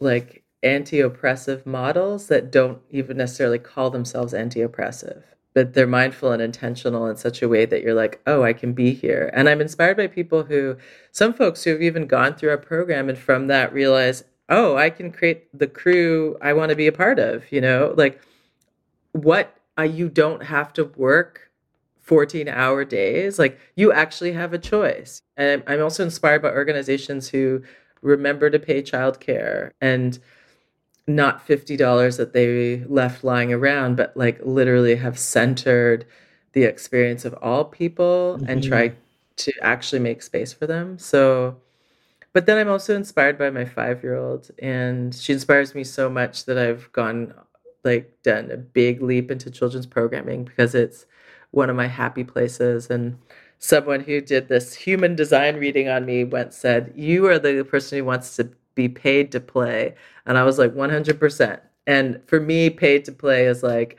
like 0.00 0.44
anti 0.62 1.00
oppressive 1.00 1.66
models 1.66 2.28
that 2.28 2.50
don't 2.50 2.80
even 2.90 3.16
necessarily 3.16 3.58
call 3.58 3.90
themselves 3.90 4.34
anti 4.34 4.60
oppressive 4.60 5.24
but 5.58 5.74
they're 5.74 5.88
mindful 5.88 6.30
and 6.30 6.40
intentional 6.40 7.08
in 7.08 7.16
such 7.16 7.42
a 7.42 7.48
way 7.48 7.66
that 7.66 7.82
you're 7.82 7.92
like, 7.92 8.20
oh, 8.28 8.44
I 8.44 8.52
can 8.52 8.74
be 8.74 8.92
here. 8.92 9.28
And 9.34 9.48
I'm 9.48 9.60
inspired 9.60 9.96
by 9.96 10.06
people 10.06 10.44
who, 10.44 10.76
some 11.10 11.32
folks 11.32 11.64
who 11.64 11.70
have 11.70 11.82
even 11.82 12.06
gone 12.06 12.34
through 12.34 12.50
our 12.50 12.58
program 12.58 13.08
and 13.08 13.18
from 13.18 13.48
that 13.48 13.72
realize, 13.72 14.22
oh, 14.48 14.76
I 14.76 14.88
can 14.90 15.10
create 15.10 15.48
the 15.58 15.66
crew 15.66 16.36
I 16.40 16.52
want 16.52 16.70
to 16.70 16.76
be 16.76 16.86
a 16.86 16.92
part 16.92 17.18
of, 17.18 17.50
you 17.50 17.60
know, 17.60 17.92
like 17.96 18.22
what 19.22 19.56
uh, 19.78 19.82
you 19.82 20.08
don't 20.08 20.42
have 20.42 20.72
to 20.74 20.84
work 20.96 21.50
14 22.00 22.48
hour 22.48 22.84
days. 22.84 23.38
Like 23.38 23.58
you 23.76 23.92
actually 23.92 24.32
have 24.32 24.52
a 24.52 24.58
choice. 24.58 25.22
And 25.36 25.62
I'm 25.66 25.82
also 25.82 26.02
inspired 26.02 26.42
by 26.42 26.50
organizations 26.50 27.28
who 27.28 27.62
remember 28.00 28.48
to 28.50 28.58
pay 28.58 28.82
childcare 28.82 29.70
and 29.80 30.18
not 31.06 31.46
$50 31.46 32.16
that 32.16 32.32
they 32.32 32.84
left 32.84 33.24
lying 33.24 33.52
around, 33.52 33.96
but 33.96 34.16
like 34.16 34.40
literally 34.42 34.96
have 34.96 35.18
centered 35.18 36.06
the 36.52 36.64
experience 36.64 37.24
of 37.24 37.34
all 37.34 37.64
people 37.64 38.36
mm-hmm. 38.38 38.50
and 38.50 38.62
try 38.62 38.92
to 39.36 39.52
actually 39.62 40.00
make 40.00 40.22
space 40.22 40.52
for 40.52 40.66
them. 40.66 40.98
So, 40.98 41.56
but 42.32 42.46
then 42.46 42.58
I'm 42.58 42.68
also 42.68 42.94
inspired 42.94 43.38
by 43.38 43.50
my 43.50 43.64
five 43.64 44.02
year 44.02 44.16
old, 44.16 44.50
and 44.58 45.14
she 45.14 45.32
inspires 45.32 45.74
me 45.74 45.84
so 45.84 46.10
much 46.10 46.44
that 46.44 46.58
I've 46.58 46.90
gone 46.92 47.34
like 47.92 48.22
done 48.22 48.50
a 48.50 48.56
big 48.56 49.02
leap 49.02 49.30
into 49.30 49.50
children's 49.50 49.86
programming 49.86 50.44
because 50.44 50.74
it's 50.74 51.06
one 51.50 51.70
of 51.70 51.76
my 51.76 51.86
happy 51.86 52.24
places. 52.24 52.90
And 52.90 53.18
someone 53.58 54.00
who 54.00 54.20
did 54.20 54.48
this 54.48 54.74
human 54.74 55.16
design 55.16 55.56
reading 55.56 55.88
on 55.88 56.06
me 56.06 56.24
once 56.24 56.56
said, 56.56 56.92
You 56.94 57.26
are 57.26 57.38
the 57.38 57.64
person 57.64 57.98
who 57.98 58.04
wants 58.04 58.36
to 58.36 58.50
be 58.74 58.88
paid 58.88 59.32
to 59.32 59.40
play. 59.40 59.94
And 60.26 60.38
I 60.38 60.44
was 60.44 60.58
like, 60.58 60.72
100%. 60.72 61.60
And 61.86 62.20
for 62.26 62.38
me, 62.38 62.70
paid 62.70 63.04
to 63.06 63.12
play 63.12 63.46
is 63.46 63.62
like 63.62 63.98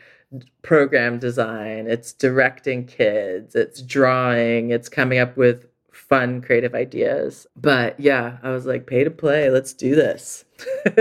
program 0.61 1.19
design, 1.19 1.87
it's 1.87 2.13
directing 2.13 2.85
kids, 2.85 3.55
it's 3.55 3.81
drawing, 3.81 4.69
it's 4.69 4.87
coming 4.87 5.17
up 5.19 5.35
with 5.35 5.65
fun 6.07 6.41
creative 6.41 6.73
ideas. 6.73 7.45
But 7.55 7.99
yeah, 7.99 8.37
I 8.41 8.51
was 8.51 8.65
like, 8.65 8.87
pay 8.87 9.03
to 9.03 9.11
play, 9.11 9.49
let's 9.49 9.73
do 9.73 9.95
this. 9.95 10.45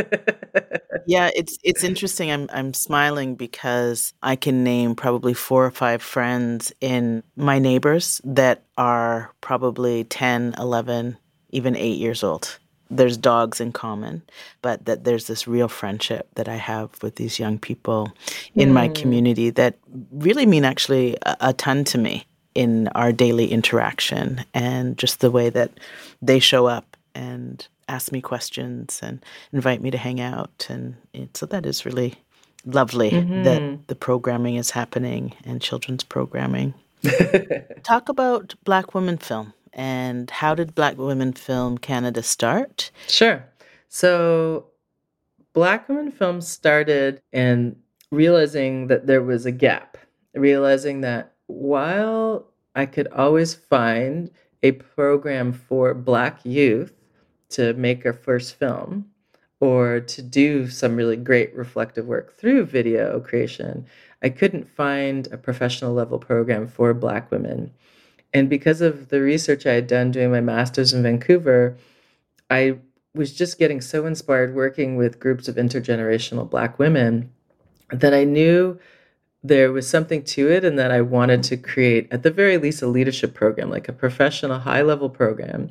yeah, 1.06 1.30
it's 1.34 1.58
it's 1.64 1.84
interesting. 1.84 2.30
I'm 2.30 2.48
I'm 2.52 2.74
smiling 2.74 3.34
because 3.34 4.12
I 4.22 4.36
can 4.36 4.64
name 4.64 4.94
probably 4.94 5.34
four 5.34 5.64
or 5.64 5.70
five 5.70 6.02
friends 6.02 6.72
in 6.80 7.22
my 7.36 7.58
neighbors 7.58 8.20
that 8.24 8.64
are 8.76 9.34
probably 9.40 10.04
10, 10.04 10.54
11, 10.58 11.16
even 11.50 11.76
8 11.76 11.98
years 11.98 12.22
old 12.22 12.58
there's 12.90 13.18
dogs 13.18 13.60
in 13.60 13.70
common, 13.72 14.22
but 14.62 14.86
that 14.86 15.04
there's 15.04 15.26
this 15.26 15.46
real 15.46 15.68
friendship 15.68 16.26
that 16.36 16.48
I 16.48 16.56
have 16.56 16.90
with 17.02 17.16
these 17.16 17.38
young 17.38 17.58
people 17.58 18.10
in 18.54 18.70
mm. 18.70 18.72
my 18.72 18.88
community 18.88 19.50
that 19.50 19.76
really 20.10 20.46
mean 20.46 20.64
actually 20.64 21.16
a, 21.26 21.36
a, 21.40 21.52
ton 21.52 21.84
to 21.84 21.98
me 21.98 22.24
in 22.58 22.88
our 22.88 23.12
daily 23.12 23.52
interaction 23.52 24.44
and 24.52 24.98
just 24.98 25.20
the 25.20 25.30
way 25.30 25.48
that 25.48 25.70
they 26.20 26.40
show 26.40 26.66
up 26.66 26.96
and 27.14 27.68
ask 27.86 28.10
me 28.10 28.20
questions 28.20 28.98
and 29.00 29.24
invite 29.52 29.80
me 29.80 29.92
to 29.92 29.96
hang 29.96 30.20
out. 30.20 30.66
And 30.68 30.96
it, 31.12 31.36
so 31.36 31.46
that 31.46 31.64
is 31.64 31.86
really 31.86 32.16
lovely 32.64 33.12
mm-hmm. 33.12 33.44
that 33.44 33.86
the 33.86 33.94
programming 33.94 34.56
is 34.56 34.72
happening 34.72 35.34
and 35.44 35.62
children's 35.62 36.02
programming. 36.02 36.74
Talk 37.84 38.08
about 38.08 38.56
Black 38.64 38.92
Women 38.92 39.18
Film 39.18 39.54
and 39.72 40.28
how 40.28 40.56
did 40.56 40.74
Black 40.74 40.98
Women 40.98 41.34
Film 41.34 41.78
Canada 41.78 42.24
start? 42.24 42.90
Sure. 43.06 43.44
So, 43.88 44.66
Black 45.52 45.88
Women 45.88 46.10
Film 46.10 46.40
started 46.40 47.22
in 47.32 47.76
realizing 48.10 48.88
that 48.88 49.06
there 49.06 49.22
was 49.22 49.46
a 49.46 49.52
gap, 49.52 49.96
realizing 50.34 51.02
that 51.02 51.34
while 51.48 52.47
I 52.78 52.86
could 52.86 53.08
always 53.08 53.54
find 53.54 54.30
a 54.62 54.70
program 54.70 55.52
for 55.52 55.94
Black 55.94 56.38
youth 56.44 56.92
to 57.48 57.72
make 57.72 58.06
our 58.06 58.12
first 58.12 58.54
film 58.54 59.10
or 59.58 59.98
to 59.98 60.22
do 60.22 60.68
some 60.68 60.94
really 60.94 61.16
great 61.16 61.52
reflective 61.56 62.06
work 62.06 62.38
through 62.38 62.66
video 62.66 63.18
creation, 63.18 63.84
I 64.22 64.28
couldn't 64.28 64.68
find 64.68 65.26
a 65.32 65.36
professional 65.36 65.92
level 65.92 66.20
program 66.20 66.68
for 66.68 66.94
Black 66.94 67.32
women. 67.32 67.72
And 68.32 68.48
because 68.48 68.80
of 68.80 69.08
the 69.08 69.22
research 69.22 69.66
I 69.66 69.72
had 69.72 69.88
done 69.88 70.12
doing 70.12 70.30
my 70.30 70.40
master's 70.40 70.92
in 70.92 71.02
Vancouver, 71.02 71.76
I 72.48 72.78
was 73.12 73.34
just 73.34 73.58
getting 73.58 73.80
so 73.80 74.06
inspired 74.06 74.54
working 74.54 74.94
with 74.94 75.18
groups 75.18 75.48
of 75.48 75.56
intergenerational 75.56 76.48
Black 76.48 76.78
women 76.78 77.32
that 77.90 78.14
I 78.14 78.22
knew 78.22 78.78
there 79.48 79.72
was 79.72 79.88
something 79.88 80.22
to 80.22 80.50
it 80.50 80.64
and 80.64 80.78
that 80.78 80.90
I 80.90 81.00
wanted 81.00 81.42
to 81.44 81.56
create, 81.56 82.08
at 82.10 82.22
the 82.22 82.30
very 82.30 82.58
least, 82.58 82.82
a 82.82 82.86
leadership 82.86 83.34
program, 83.34 83.70
like 83.70 83.88
a 83.88 83.92
professional 83.92 84.58
high 84.58 84.82
level 84.82 85.10
program. 85.10 85.70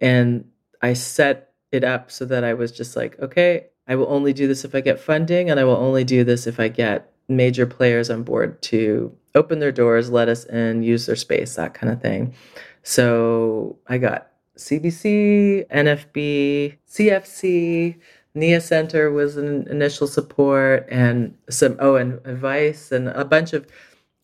And 0.00 0.46
I 0.82 0.94
set 0.94 1.52
it 1.72 1.84
up 1.84 2.10
so 2.10 2.24
that 2.24 2.42
I 2.44 2.54
was 2.54 2.72
just 2.72 2.96
like, 2.96 3.18
okay, 3.20 3.66
I 3.86 3.94
will 3.96 4.08
only 4.08 4.32
do 4.32 4.46
this 4.46 4.64
if 4.64 4.74
I 4.74 4.80
get 4.80 5.00
funding, 5.00 5.50
and 5.50 5.58
I 5.58 5.64
will 5.64 5.76
only 5.76 6.04
do 6.04 6.24
this 6.24 6.46
if 6.46 6.60
I 6.60 6.68
get 6.68 7.12
major 7.28 7.66
players 7.66 8.10
on 8.10 8.22
board 8.22 8.60
to 8.62 9.16
open 9.34 9.60
their 9.60 9.72
doors, 9.72 10.10
let 10.10 10.28
us 10.28 10.44
in, 10.44 10.82
use 10.82 11.06
their 11.06 11.16
space, 11.16 11.54
that 11.54 11.74
kind 11.74 11.92
of 11.92 12.00
thing. 12.00 12.34
So 12.82 13.78
I 13.86 13.98
got 13.98 14.30
CBC, 14.56 15.68
NFB, 15.68 16.76
CFC, 16.88 17.96
NIA 18.34 18.60
Center 18.60 19.10
was 19.10 19.36
an 19.36 19.66
initial 19.68 20.06
support, 20.06 20.86
and 20.90 21.36
some, 21.48 21.76
oh, 21.80 21.96
and 21.96 22.14
advice, 22.26 22.92
and 22.92 23.08
a 23.08 23.24
bunch 23.24 23.52
of 23.52 23.66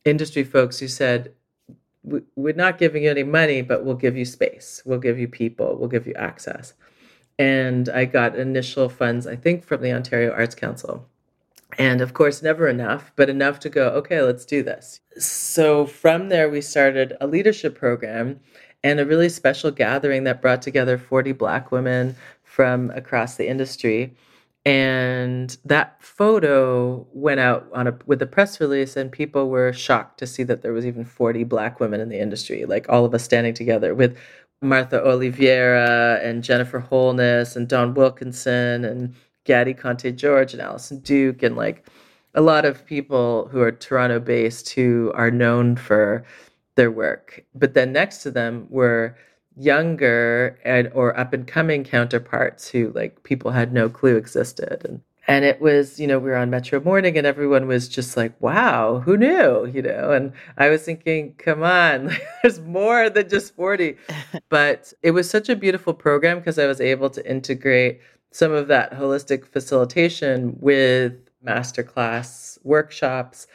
industry 0.04 0.44
folks 0.44 0.78
who 0.78 0.88
said, 0.88 1.32
we're 2.36 2.54
not 2.54 2.78
giving 2.78 3.02
you 3.02 3.10
any 3.10 3.24
money, 3.24 3.62
but 3.62 3.84
we'll 3.84 3.96
give 3.96 4.16
you 4.16 4.24
space. 4.24 4.80
We'll 4.84 5.00
give 5.00 5.18
you 5.18 5.26
people. 5.26 5.76
We'll 5.76 5.88
give 5.88 6.06
you 6.06 6.14
access. 6.14 6.74
And 7.36 7.88
I 7.88 8.04
got 8.04 8.36
initial 8.36 8.88
funds, 8.88 9.26
I 9.26 9.34
think, 9.34 9.64
from 9.64 9.82
the 9.82 9.92
Ontario 9.92 10.32
Arts 10.32 10.54
Council 10.54 11.08
and 11.78 12.00
of 12.00 12.14
course, 12.14 12.42
never 12.42 12.68
enough, 12.68 13.12
but 13.16 13.28
enough 13.28 13.60
to 13.60 13.68
go, 13.68 13.88
okay, 13.88 14.22
let's 14.22 14.44
do 14.44 14.62
this. 14.62 15.00
So 15.18 15.86
from 15.86 16.28
there, 16.28 16.48
we 16.48 16.60
started 16.60 17.16
a 17.20 17.26
leadership 17.26 17.76
program 17.76 18.40
and 18.82 19.00
a 19.00 19.06
really 19.06 19.28
special 19.28 19.70
gathering 19.70 20.24
that 20.24 20.40
brought 20.40 20.62
together 20.62 20.96
40 20.96 21.32
Black 21.32 21.72
women 21.72 22.16
from 22.56 22.90
across 22.92 23.36
the 23.36 23.46
industry. 23.46 24.16
And 24.64 25.54
that 25.66 26.02
photo 26.02 27.06
went 27.12 27.38
out 27.38 27.68
on 27.74 27.86
a 27.86 27.98
with 28.06 28.22
a 28.22 28.26
press 28.26 28.58
release, 28.60 28.96
and 28.96 29.12
people 29.12 29.50
were 29.50 29.74
shocked 29.74 30.18
to 30.20 30.26
see 30.26 30.42
that 30.44 30.62
there 30.62 30.72
was 30.72 30.86
even 30.86 31.04
40 31.04 31.44
Black 31.44 31.80
women 31.80 32.00
in 32.00 32.08
the 32.08 32.18
industry, 32.18 32.64
like 32.64 32.88
all 32.88 33.04
of 33.04 33.14
us 33.14 33.22
standing 33.22 33.52
together 33.52 33.94
with 33.94 34.16
Martha 34.62 35.06
Oliveira 35.06 36.18
and 36.22 36.42
Jennifer 36.42 36.80
Holness 36.80 37.56
and 37.56 37.68
Dawn 37.68 37.92
Wilkinson 37.92 38.86
and 38.86 39.14
Gaddy 39.44 39.74
Conte 39.74 40.10
George 40.12 40.54
and 40.54 40.62
Allison 40.62 41.00
Duke 41.00 41.42
and 41.42 41.56
like 41.56 41.86
a 42.34 42.40
lot 42.40 42.64
of 42.64 42.86
people 42.86 43.48
who 43.52 43.60
are 43.60 43.70
Toronto 43.70 44.18
based 44.18 44.70
who 44.70 45.12
are 45.14 45.30
known 45.30 45.76
for 45.76 46.24
their 46.76 46.90
work. 46.90 47.44
But 47.54 47.74
then 47.74 47.92
next 47.92 48.22
to 48.22 48.30
them 48.30 48.66
were 48.70 49.16
younger 49.56 50.58
and 50.64 50.90
or 50.94 51.18
up 51.18 51.32
and 51.32 51.46
coming 51.46 51.84
counterparts 51.84 52.68
who 52.68 52.92
like 52.94 53.22
people 53.22 53.50
had 53.50 53.72
no 53.72 53.88
clue 53.88 54.16
existed. 54.16 54.82
And 54.84 55.00
and 55.28 55.44
it 55.44 55.60
was 55.60 55.98
you 55.98 56.06
know 56.06 56.18
we 56.18 56.30
were 56.30 56.36
on 56.36 56.50
metro 56.50 56.80
morning 56.80 57.18
and 57.18 57.26
everyone 57.26 57.66
was 57.66 57.88
just 57.88 58.16
like 58.16 58.32
wow 58.40 59.00
who 59.00 59.16
knew? 59.16 59.66
You 59.66 59.82
know? 59.82 60.12
And 60.12 60.32
i 60.58 60.68
was 60.68 60.82
thinking 60.82 61.34
come 61.38 61.62
on 61.62 62.10
there's 62.42 62.60
more 62.60 63.10
than 63.10 63.28
just 63.28 63.54
40 63.54 63.96
but 64.48 64.92
it 65.02 65.12
was 65.12 65.28
such 65.28 65.48
a 65.48 65.56
beautiful 65.56 65.94
program 65.94 66.38
because 66.38 66.58
i 66.58 66.66
was 66.66 66.80
able 66.80 67.10
to 67.10 67.28
integrate 67.28 68.00
some 68.32 68.52
of 68.52 68.68
that 68.68 68.92
holistic 68.92 69.46
facilitation 69.46 70.56
with 70.60 71.14
masterclass 71.44 72.58
workshops 72.64 73.46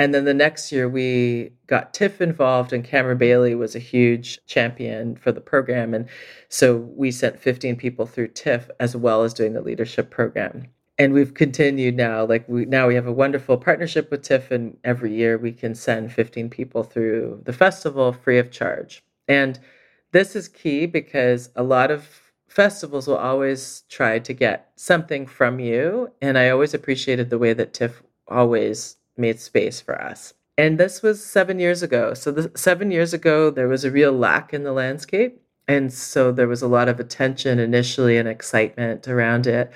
and 0.00 0.14
then 0.14 0.24
the 0.24 0.32
next 0.32 0.72
year 0.72 0.88
we 0.88 1.52
got 1.66 1.92
TIFF 1.92 2.22
involved 2.22 2.72
and 2.72 2.82
Cameron 2.82 3.18
Bailey 3.18 3.54
was 3.54 3.76
a 3.76 3.78
huge 3.78 4.40
champion 4.46 5.14
for 5.14 5.30
the 5.30 5.42
program. 5.42 5.92
And 5.92 6.08
so 6.48 6.78
we 6.78 7.10
sent 7.10 7.38
15 7.38 7.76
people 7.76 8.06
through 8.06 8.28
TIFF 8.28 8.70
as 8.80 8.96
well 8.96 9.24
as 9.24 9.34
doing 9.34 9.52
the 9.52 9.60
leadership 9.60 10.10
program. 10.10 10.68
And 10.98 11.12
we've 11.12 11.34
continued 11.34 11.96
now 11.96 12.24
like 12.24 12.48
we 12.48 12.64
now 12.64 12.88
we 12.88 12.94
have 12.94 13.06
a 13.06 13.12
wonderful 13.12 13.58
partnership 13.58 14.10
with 14.10 14.22
tiff 14.22 14.50
and 14.50 14.74
every 14.84 15.14
year 15.14 15.36
we 15.36 15.52
can 15.52 15.74
send 15.74 16.14
15 16.14 16.48
people 16.48 16.82
through 16.82 17.42
the 17.44 17.52
festival 17.52 18.14
free 18.14 18.38
of 18.38 18.50
charge. 18.50 19.04
And 19.28 19.60
this 20.12 20.34
is 20.34 20.48
key 20.48 20.86
because 20.86 21.50
a 21.56 21.62
lot 21.62 21.90
of 21.90 22.32
festivals 22.48 23.06
will 23.06 23.18
always 23.18 23.82
try 23.90 24.18
to 24.20 24.32
get 24.32 24.70
something 24.76 25.26
from 25.26 25.60
you. 25.60 26.10
And 26.22 26.38
i 26.38 26.48
always 26.48 26.72
appreciated 26.72 27.28
the 27.28 27.38
way 27.38 27.52
that 27.52 27.74
tiff 27.74 28.02
always 28.28 28.96
made 29.20 29.40
space 29.40 29.80
for 29.80 30.00
us. 30.00 30.34
And 30.58 30.78
this 30.78 31.02
was 31.02 31.24
seven 31.24 31.58
years 31.58 31.82
ago. 31.82 32.14
So 32.14 32.30
the, 32.30 32.50
seven 32.54 32.90
years 32.90 33.14
ago 33.14 33.50
there 33.50 33.68
was 33.68 33.84
a 33.84 33.90
real 33.90 34.12
lack 34.12 34.52
in 34.52 34.64
the 34.64 34.72
landscape. 34.72 35.40
And 35.68 35.92
so 35.92 36.32
there 36.32 36.48
was 36.48 36.62
a 36.62 36.68
lot 36.68 36.88
of 36.88 36.98
attention 36.98 37.58
initially 37.58 38.16
and 38.16 38.28
excitement 38.28 39.06
around 39.06 39.46
it. 39.46 39.72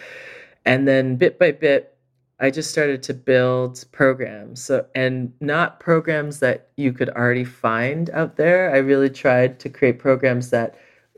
And 0.64 0.88
then 0.88 1.16
bit 1.16 1.38
by 1.38 1.52
bit 1.52 1.94
i 2.40 2.50
just 2.50 2.70
started 2.70 3.02
to 3.04 3.14
build 3.14 3.84
programs. 3.92 4.62
So 4.62 4.86
and 4.94 5.32
not 5.40 5.80
programs 5.80 6.40
that 6.40 6.68
you 6.76 6.92
could 6.92 7.08
already 7.10 7.44
find 7.44 8.10
out 8.10 8.36
there. 8.36 8.74
I 8.74 8.78
really 8.78 9.10
tried 9.10 9.60
to 9.60 9.68
create 9.68 9.98
programs 9.98 10.50
that 10.50 10.74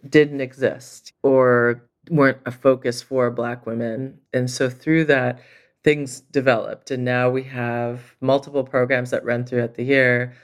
didn't 0.08 0.40
exist 0.40 1.12
or 1.22 1.82
weren't 2.10 2.38
a 2.46 2.52
focus 2.52 3.02
for 3.02 3.30
black 3.30 3.66
women. 3.66 4.18
And 4.32 4.50
so 4.50 4.68
through 4.70 5.06
that 5.06 5.40
things 5.86 6.22
developed 6.32 6.90
and 6.90 7.04
now 7.04 7.30
we 7.30 7.44
have 7.44 8.16
multiple 8.20 8.64
programs 8.64 9.10
that 9.10 9.24
run 9.24 9.44
throughout 9.44 9.74
the 9.74 9.84
year 9.84 10.34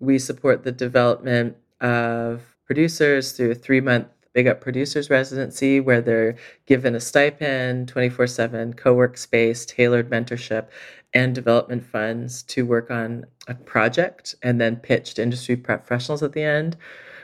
we 0.00 0.18
support 0.18 0.64
the 0.64 0.72
development 0.72 1.56
of 1.80 2.42
producers 2.66 3.30
through 3.32 3.52
a 3.52 3.54
three 3.54 3.80
month 3.80 4.08
Big 4.34 4.46
Up 4.46 4.60
Producers 4.60 5.10
Residency, 5.10 5.80
where 5.80 6.00
they're 6.00 6.36
given 6.66 6.94
a 6.94 7.00
stipend, 7.00 7.88
24 7.88 8.28
7 8.28 8.74
co 8.74 8.94
work 8.94 9.16
space, 9.16 9.66
tailored 9.66 10.10
mentorship, 10.10 10.68
and 11.12 11.34
development 11.34 11.84
funds 11.84 12.42
to 12.44 12.64
work 12.64 12.90
on 12.90 13.24
a 13.48 13.54
project 13.54 14.34
and 14.42 14.60
then 14.60 14.76
pitch 14.76 15.14
to 15.14 15.22
industry 15.22 15.56
professionals 15.56 16.22
at 16.22 16.34
the 16.34 16.42
end. 16.42 16.76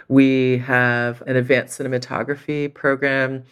We 0.09 0.59
have 0.59 1.23
an 1.23 1.37
advanced 1.37 1.79
cinematography 1.79 2.73
program 2.75 3.45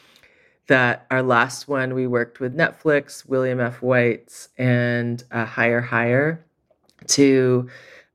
that 0.69 1.07
our 1.11 1.23
last 1.23 1.69
one 1.69 1.95
we 1.95 2.07
worked 2.07 2.41
with 2.41 2.57
Netflix, 2.57 3.29
William 3.29 3.61
F. 3.61 3.83
White's, 3.83 4.49
and 4.57 5.23
uh, 5.31 5.45
Higher 5.45 5.81
Higher 5.81 6.45
to 7.09 7.69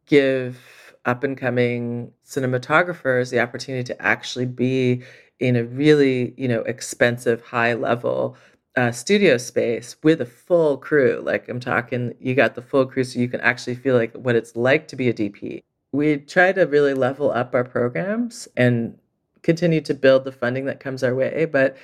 give 0.05 0.93
up 1.05 1.23
and 1.23 1.37
coming 1.37 2.11
cinematographers 2.25 3.31
the 3.31 3.39
opportunity 3.39 3.83
to 3.83 4.01
actually 4.01 4.45
be 4.45 5.01
in 5.39 5.55
a 5.55 5.63
really 5.63 6.33
you 6.37 6.47
know 6.47 6.61
expensive 6.61 7.41
high 7.41 7.73
level 7.73 8.35
uh, 8.75 8.91
studio 8.91 9.37
space 9.37 9.95
with 10.03 10.21
a 10.21 10.25
full 10.25 10.77
crew 10.77 11.21
like 11.25 11.47
i'm 11.49 11.59
talking 11.59 12.13
you 12.19 12.35
got 12.35 12.55
the 12.55 12.61
full 12.61 12.85
crew 12.85 13.03
so 13.03 13.19
you 13.19 13.27
can 13.27 13.41
actually 13.41 13.75
feel 13.75 13.95
like 13.95 14.13
what 14.13 14.35
it's 14.35 14.55
like 14.55 14.87
to 14.87 14.95
be 14.95 15.09
a 15.09 15.13
dp 15.13 15.61
we 15.93 16.17
try 16.17 16.51
to 16.51 16.63
really 16.63 16.93
level 16.93 17.31
up 17.31 17.55
our 17.55 17.63
programs 17.63 18.47
and 18.57 18.97
continue 19.41 19.81
to 19.81 19.93
build 19.93 20.25
the 20.25 20.31
funding 20.31 20.65
that 20.65 20.79
comes 20.79 21.03
our 21.03 21.15
way 21.15 21.45
but 21.45 21.77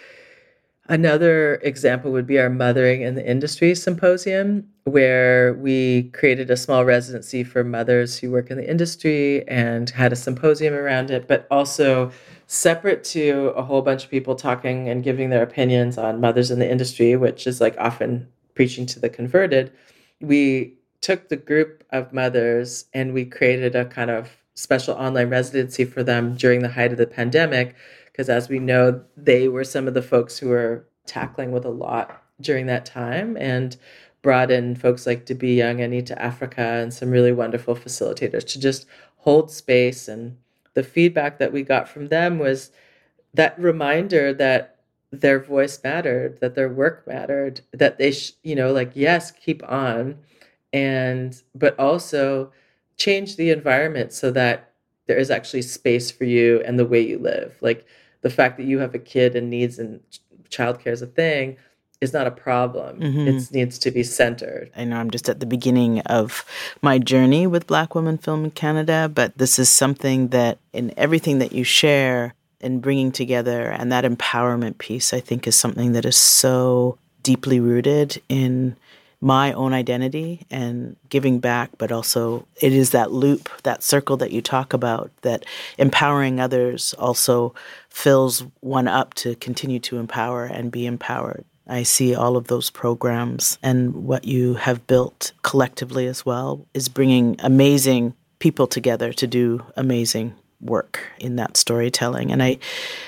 Another 0.90 1.56
example 1.64 2.12
would 2.12 2.28
be 2.28 2.38
our 2.40 2.50
Mothering 2.50 3.04
in 3.04 3.16
the 3.16 3.26
Industry 3.26 3.74
Symposium, 3.74 4.68
where 4.84 5.54
we 5.54 6.10
created 6.10 6.52
a 6.52 6.58
small 6.58 6.84
residency 6.84 7.46
for 7.46 7.64
mothers 7.64 8.18
who 8.18 8.30
work 8.30 8.52
in 8.52 8.58
the 8.58 8.70
industry 8.70 9.48
and 9.48 9.90
had 9.90 10.12
a 10.12 10.18
symposium 10.18 10.74
around 10.74 11.10
it, 11.10 11.26
but 11.26 11.48
also 11.50 12.12
separate 12.48 13.06
to 13.06 13.54
a 13.56 13.64
whole 13.64 13.82
bunch 13.82 14.04
of 14.04 14.12
people 14.12 14.36
talking 14.36 14.90
and 14.90 15.06
giving 15.06 15.30
their 15.30 15.42
opinions 15.42 15.98
on 15.98 16.20
mothers 16.20 16.52
in 16.52 16.60
the 16.60 16.70
industry, 16.70 17.16
which 17.16 17.48
is 17.48 17.62
like 17.62 17.78
often 17.78 18.28
preaching 18.54 18.86
to 18.86 19.00
the 19.00 19.10
converted. 19.10 19.72
We 20.20 20.74
took 21.00 21.30
the 21.30 21.38
group 21.38 21.86
of 21.92 22.12
mothers 22.12 22.86
and 22.94 23.14
we 23.14 23.24
created 23.24 23.74
a 23.74 23.86
kind 23.86 24.12
of 24.12 24.32
special 24.54 24.96
online 24.96 25.30
residency 25.30 25.86
for 25.86 26.04
them 26.04 26.36
during 26.36 26.62
the 26.62 26.70
height 26.70 26.92
of 26.92 26.98
the 26.98 27.08
pandemic 27.08 27.74
because 28.14 28.30
as 28.30 28.48
we 28.48 28.60
know, 28.60 29.04
they 29.18 29.48
were 29.48 29.64
some 29.64 29.88
of 29.88 29.96
the 29.96 30.02
folks 30.02 30.38
who 30.38 30.50
were 30.50 30.88
tackling 31.06 31.52
with 31.52 31.66
a 31.66 31.70
lot 31.70 32.24
during 32.40 32.68
that 32.68 32.86
time 32.86 33.36
and 33.38 33.76
brought 34.22 34.52
in 34.52 34.76
folks 34.76 35.06
like 35.06 35.26
Debbie 35.26 35.56
Young, 35.56 35.82
and 35.82 35.94
Anita 35.94 36.20
Africa, 36.22 36.62
and 36.62 36.94
some 36.94 37.10
really 37.10 37.34
wonderful 37.34 37.76
facilitators 37.76 38.46
to 38.48 38.60
just 38.60 38.86
hold 39.18 39.52
space. 39.52 40.08
And 40.08 40.38
the 40.76 40.84
feedback 40.84 41.40
that 41.40 41.52
we 41.52 41.64
got 41.64 41.90
from 41.90 42.08
them 42.08 42.40
was 42.40 42.72
that 43.34 43.60
reminder 43.60 44.34
that 44.34 44.78
their 45.12 45.40
voice 45.40 45.80
mattered, 45.84 46.40
that 46.40 46.56
their 46.56 46.70
work 46.70 47.06
mattered, 47.06 47.62
that 47.74 47.98
they, 47.98 48.12
sh- 48.12 48.34
you 48.44 48.56
know, 48.56 48.72
like, 48.72 48.92
yes, 48.96 49.32
keep 49.32 49.62
on. 49.70 50.20
And, 50.72 51.40
but 51.54 51.78
also 51.78 52.52
change 52.98 53.36
the 53.36 53.50
environment 53.50 54.14
so 54.14 54.32
that 54.32 54.72
there 55.08 55.18
is 55.18 55.30
actually 55.30 55.64
space 55.64 56.10
for 56.10 56.24
you 56.24 56.62
and 56.66 56.80
the 56.80 56.86
way 56.86 57.02
you 57.02 57.20
live. 57.20 57.58
Like, 57.60 57.86
the 58.24 58.30
fact 58.30 58.58
that 58.58 58.64
you 58.66 58.80
have 58.80 58.96
a 58.96 59.00
kid 59.00 59.36
and 59.36 59.50
needs 59.50 59.78
and 59.78 60.02
childcare 60.50 60.88
is 60.88 61.02
a 61.02 61.08
thing 61.08 61.58
is 62.02 62.12
not 62.12 62.28
a 62.28 62.32
problem. 62.32 63.00
Mm-hmm. 63.00 63.28
It 63.28 63.52
needs 63.52 63.80
to 63.80 63.92
be 63.92 64.04
centered. 64.04 64.72
I 64.76 64.84
know 64.84 64.98
I'm 64.98 65.10
just 65.10 65.30
at 65.30 65.40
the 65.40 65.46
beginning 65.46 66.02
of 66.02 66.44
my 66.82 67.00
journey 67.00 67.48
with 67.48 67.66
Black 67.68 67.96
Women 67.96 68.18
Film 68.18 68.44
in 68.44 68.52
Canada, 68.52 69.10
but 69.14 69.38
this 69.38 69.58
is 69.58 69.70
something 69.70 70.30
that 70.30 70.58
in 70.74 70.94
everything 70.98 71.40
that 71.40 71.54
you 71.54 71.64
share 71.64 72.34
and 72.60 72.82
bringing 72.82 73.12
together 73.12 73.72
and 73.72 73.92
that 73.92 74.04
empowerment 74.04 74.78
piece, 74.78 75.14
I 75.14 75.22
think 75.22 75.48
is 75.48 75.56
something 75.56 75.94
that 75.94 76.06
is 76.06 76.18
so 76.18 76.98
deeply 77.22 77.60
rooted 77.60 78.22
in 78.28 78.76
my 79.24 79.54
own 79.54 79.72
identity 79.72 80.46
and 80.52 80.98
giving 81.08 81.40
back, 81.40 81.70
but 81.78 81.94
also 81.94 82.46
it 82.62 82.74
is 82.74 82.90
that 82.90 83.14
loop, 83.14 83.50
that 83.64 83.82
circle 83.82 84.18
that 84.18 84.32
you 84.32 84.42
talk 84.42 84.74
about, 84.74 85.10
that 85.22 85.46
empowering 85.78 86.42
others 86.42 86.94
also 86.96 87.56
fills 87.90 88.44
one 88.60 88.86
up 88.86 89.14
to 89.14 89.34
continue 89.36 89.80
to 89.80 89.98
empower 89.98 90.44
and 90.44 90.74
be 90.74 90.86
empowered. 90.86 91.46
I 91.68 91.84
see 91.84 92.14
all 92.14 92.36
of 92.36 92.48
those 92.48 92.70
programs 92.70 93.58
and 93.64 93.96
what 93.96 94.26
you 94.26 94.56
have 94.56 94.86
built 94.88 95.32
collectively 95.42 96.06
as 96.08 96.26
well 96.26 96.68
is 96.74 96.90
bringing 96.90 97.38
amazing 97.40 98.16
people 98.40 98.68
together 98.68 99.14
to 99.14 99.26
do 99.26 99.64
amazing 99.78 100.36
work 100.60 101.00
in 101.18 101.38
that 101.38 101.56
storytelling. 101.56 102.30
And 102.34 102.44
I, 102.44 102.58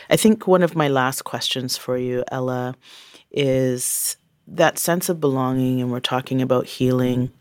I 0.09 0.15
think 0.15 0.47
one 0.47 0.63
of 0.63 0.77
my 0.77 0.87
last 0.87 1.25
questions 1.25 1.75
for 1.75 1.97
you, 1.97 2.23
Ella, 2.31 2.75
is 3.31 4.15
that 4.47 4.79
sense 4.79 5.09
of 5.09 5.19
belonging, 5.19 5.81
and 5.81 5.91
we're 5.91 5.99
talking 5.99 6.41
about 6.41 6.65
healing, 6.65 7.31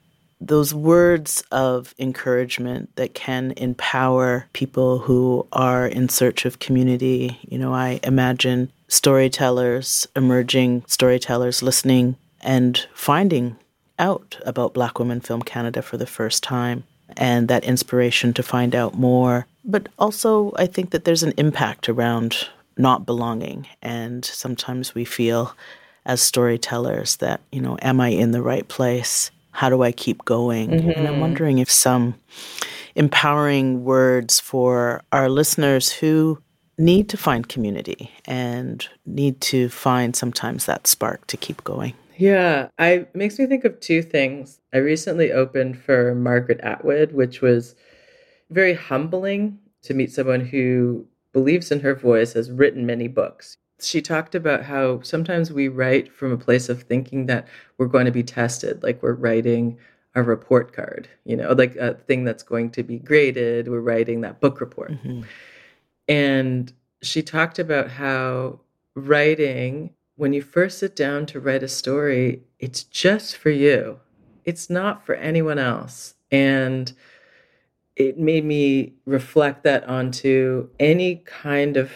those 0.41 0.75
words 0.75 1.43
of 1.51 1.95
encouragement 1.99 2.95
that 2.97 3.15
can 3.15 3.53
empower 3.57 4.47
people 4.53 4.99
who 4.99 5.47
are 5.53 5.87
in 5.87 6.09
search 6.09 6.45
of 6.45 6.59
community. 6.59 7.39
You 7.49 7.59
know, 7.59 7.73
I 7.73 8.01
imagine 8.03 8.71
storytellers, 8.89 10.07
emerging 10.15 10.85
storytellers 10.87 11.63
listening 11.63 12.17
and 12.41 12.87
finding 12.95 13.57
out 13.99 14.39
about 14.45 14.75
Black 14.75 14.99
Women 14.99 15.21
Film 15.21 15.43
Canada 15.43 15.83
for 15.83 15.97
the 15.97 16.07
first 16.07 16.43
time 16.43 16.85
and 17.17 17.49
that 17.49 17.65
inspiration 17.65 18.33
to 18.35 18.43
find 18.43 18.75
out 18.75 18.95
more. 18.95 19.47
But 19.65 19.89
also, 19.99 20.53
I 20.57 20.67
think 20.67 20.91
that 20.91 21.05
there's 21.05 21.23
an 21.23 21.35
impact 21.37 21.89
around 21.89 22.49
not 22.77 23.07
belonging. 23.07 23.67
And 23.83 24.25
sometimes 24.25 24.95
we 24.95 25.05
feel 25.05 25.55
as 26.07 26.21
storytellers 26.21 27.17
that, 27.17 27.41
you 27.53 27.61
know, 27.61 27.77
am 27.83 28.01
I 28.01 28.09
in 28.09 28.33
the 28.33 28.43
right 28.43 28.67
place? 28.69 29.31
How 29.53 29.69
do 29.69 29.83
I 29.83 29.93
keep 29.93 30.25
going? 30.25 30.71
Mm-hmm. 30.71 30.91
And 30.91 31.07
I'm 31.07 31.15
mm-hmm. 31.15 31.21
wondering 31.21 31.59
if 31.59 31.71
some 31.71 32.15
empowering 32.95 33.85
words 33.85 34.41
for 34.41 35.03
our 35.13 35.29
listeners 35.29 35.93
who 35.93 36.39
need 36.79 37.09
to 37.09 37.17
find 37.17 37.49
community 37.49 38.11
and 38.25 38.87
need 39.07 39.41
to 39.41 39.69
find 39.69 40.17
sometimes 40.17 40.67
that 40.67 40.87
spark 40.87 41.27
to 41.29 41.37
keep 41.37 41.63
going. 41.65 41.95
Yeah, 42.17 42.69
I 42.79 43.07
makes 43.15 43.39
me 43.39 43.47
think 43.47 43.65
of 43.65 43.81
two 43.81 44.03
things. 44.03 44.61
I 44.73 44.79
recently 44.79 45.33
opened 45.33 45.79
for 45.79 46.15
Margaret 46.15 46.61
Atwood, 46.61 47.13
which 47.13 47.41
was 47.41 47.75
very 48.51 48.75
humbling 48.75 49.59
to 49.83 49.95
meet 49.95 50.13
someone 50.13 50.41
who 50.41 51.07
believes 51.33 51.73
in 51.73 51.81
her 51.81 51.95
voice, 51.95 52.33
has 52.35 52.51
written 52.51 52.87
many 52.87 53.09
books. 53.09 53.57
She 53.81 54.01
talked 54.01 54.35
about 54.35 54.63
how 54.63 55.01
sometimes 55.03 55.53
we 55.53 55.69
write 55.69 56.13
from 56.13 56.33
a 56.33 56.39
place 56.39 56.69
of 56.69 56.83
thinking 56.83 57.27
that 57.27 57.49
we're 57.77 57.87
going 57.87 58.07
to 58.07 58.13
be 58.13 58.23
tested, 58.23 58.83
like 58.83 59.03
we're 59.03 59.15
writing 59.15 59.79
a 60.15 60.23
report 60.23 60.73
card, 60.73 61.09
you 61.25 61.37
know, 61.37 61.53
like 61.53 61.75
a 61.77 61.95
thing 61.95 62.25
that's 62.25 62.43
going 62.43 62.71
to 62.71 62.83
be 62.83 62.99
graded. 62.99 63.69
We're 63.69 63.81
writing 63.81 64.21
that 64.21 64.41
book 64.41 64.61
report. 64.61 64.93
Mm-hmm. 64.93 65.23
And 66.09 66.73
she 67.03 67.23
talked 67.23 67.59
about 67.59 67.91
how 67.91 68.61
writing, 68.95 69.91
when 70.17 70.33
you 70.33 70.43
first 70.43 70.79
sit 70.79 70.95
down 70.95 71.27
to 71.27 71.41
write 71.41 71.65
a 71.65 71.69
story, 71.69 72.43
it's 72.61 72.85
just 72.85 73.37
for 73.37 73.51
you, 73.51 73.99
it's 74.45 74.71
not 74.71 75.05
for 75.05 75.17
anyone 75.17 75.59
else. 75.59 76.15
And 76.31 76.93
it 77.97 78.19
made 78.19 78.45
me 78.45 78.93
reflect 79.05 79.65
that 79.65 79.85
onto 79.89 80.69
any 80.79 81.17
kind 81.17 81.77
of 81.77 81.93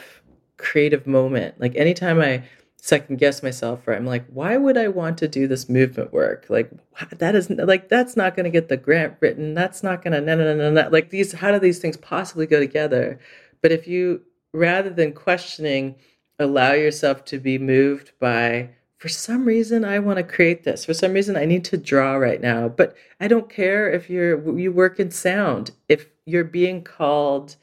creative 0.58 1.06
moment. 1.06 1.58
Like 1.58 1.74
anytime 1.76 2.20
I 2.20 2.44
second 2.80 3.18
guess 3.18 3.42
myself 3.42 3.86
or 3.86 3.94
I'm 3.94 4.06
like, 4.06 4.24
why 4.26 4.56
would 4.56 4.76
I 4.76 4.88
want 4.88 5.18
to 5.18 5.28
do 5.28 5.46
this 5.46 5.68
movement 5.68 6.12
work? 6.12 6.46
Like 6.48 6.70
that 7.18 7.34
is 7.34 7.50
like 7.50 7.88
that's 7.88 8.16
not 8.16 8.36
going 8.36 8.44
to 8.44 8.50
get 8.50 8.68
the 8.68 8.76
grant 8.76 9.16
written. 9.20 9.54
That's 9.54 9.82
not 9.82 10.02
going 10.02 10.12
to 10.12 10.20
no 10.20 10.36
no 10.36 10.54
no 10.54 10.70
no. 10.70 10.88
Like 10.90 11.10
these, 11.10 11.32
how 11.32 11.50
do 11.52 11.58
these 11.58 11.78
things 11.78 11.96
possibly 11.96 12.46
go 12.46 12.60
together? 12.60 13.18
But 13.62 13.72
if 13.72 13.88
you 13.88 14.22
rather 14.52 14.90
than 14.90 15.12
questioning, 15.12 15.96
allow 16.38 16.72
yourself 16.72 17.24
to 17.26 17.38
be 17.38 17.58
moved 17.58 18.12
by. 18.20 18.70
For 18.98 19.08
some 19.08 19.44
reason, 19.44 19.84
I 19.84 20.00
want 20.00 20.16
to 20.16 20.24
create 20.24 20.64
this. 20.64 20.84
For 20.84 20.92
some 20.92 21.12
reason, 21.12 21.36
I 21.36 21.44
need 21.44 21.64
to 21.66 21.76
draw 21.76 22.14
right 22.14 22.40
now. 22.40 22.68
But 22.68 22.96
I 23.20 23.28
don't 23.28 23.48
care 23.48 23.88
if 23.88 24.10
you're 24.10 24.58
you 24.58 24.72
work 24.72 24.98
in 24.98 25.10
sound. 25.12 25.70
If 25.88 26.06
you're 26.26 26.44
being 26.44 26.82
called 26.82 27.54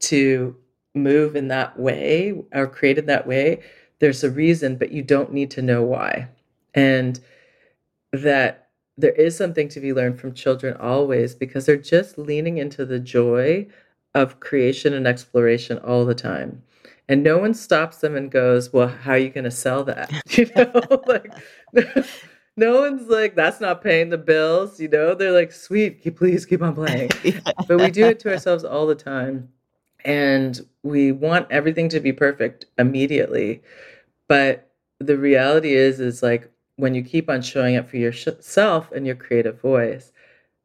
to 0.00 0.56
move 0.94 1.36
in 1.36 1.48
that 1.48 1.78
way 1.78 2.42
or 2.52 2.66
created 2.66 3.06
that 3.06 3.26
way, 3.26 3.62
there's 3.98 4.24
a 4.24 4.30
reason, 4.30 4.76
but 4.76 4.92
you 4.92 5.02
don't 5.02 5.32
need 5.32 5.50
to 5.52 5.62
know 5.62 5.82
why. 5.82 6.28
And 6.74 7.20
that 8.12 8.68
there 8.96 9.12
is 9.12 9.36
something 9.36 9.68
to 9.68 9.80
be 9.80 9.92
learned 9.92 10.20
from 10.20 10.34
children 10.34 10.76
always 10.76 11.34
because 11.34 11.66
they're 11.66 11.76
just 11.76 12.18
leaning 12.18 12.58
into 12.58 12.84
the 12.84 12.98
joy 12.98 13.66
of 14.14 14.40
creation 14.40 14.92
and 14.92 15.06
exploration 15.06 15.78
all 15.78 16.04
the 16.04 16.14
time. 16.14 16.62
And 17.08 17.22
no 17.22 17.38
one 17.38 17.54
stops 17.54 17.98
them 17.98 18.16
and 18.16 18.30
goes, 18.30 18.72
Well, 18.72 18.88
how 18.88 19.12
are 19.12 19.18
you 19.18 19.30
going 19.30 19.44
to 19.44 19.50
sell 19.50 19.84
that? 19.84 20.10
You 20.36 20.48
know, 20.54 21.02
like 21.06 21.32
no 22.56 22.80
one's 22.80 23.08
like, 23.08 23.34
That's 23.34 23.60
not 23.60 23.82
paying 23.82 24.10
the 24.10 24.18
bills. 24.18 24.80
You 24.80 24.88
know, 24.88 25.14
they're 25.14 25.32
like, 25.32 25.52
Sweet, 25.52 26.16
please 26.16 26.46
keep 26.46 26.62
on 26.62 26.74
playing. 26.74 27.10
but 27.68 27.78
we 27.78 27.90
do 27.90 28.06
it 28.06 28.20
to 28.20 28.32
ourselves 28.32 28.64
all 28.64 28.86
the 28.86 28.94
time 28.94 29.48
and 30.04 30.60
we 30.82 31.12
want 31.12 31.46
everything 31.50 31.88
to 31.88 32.00
be 32.00 32.12
perfect 32.12 32.64
immediately 32.78 33.62
but 34.28 34.70
the 34.98 35.16
reality 35.16 35.74
is 35.74 36.00
is 36.00 36.22
like 36.22 36.50
when 36.76 36.94
you 36.94 37.02
keep 37.02 37.28
on 37.28 37.42
showing 37.42 37.76
up 37.76 37.88
for 37.88 37.96
yourself 37.98 38.90
and 38.92 39.06
your 39.06 39.16
creative 39.16 39.60
voice 39.60 40.12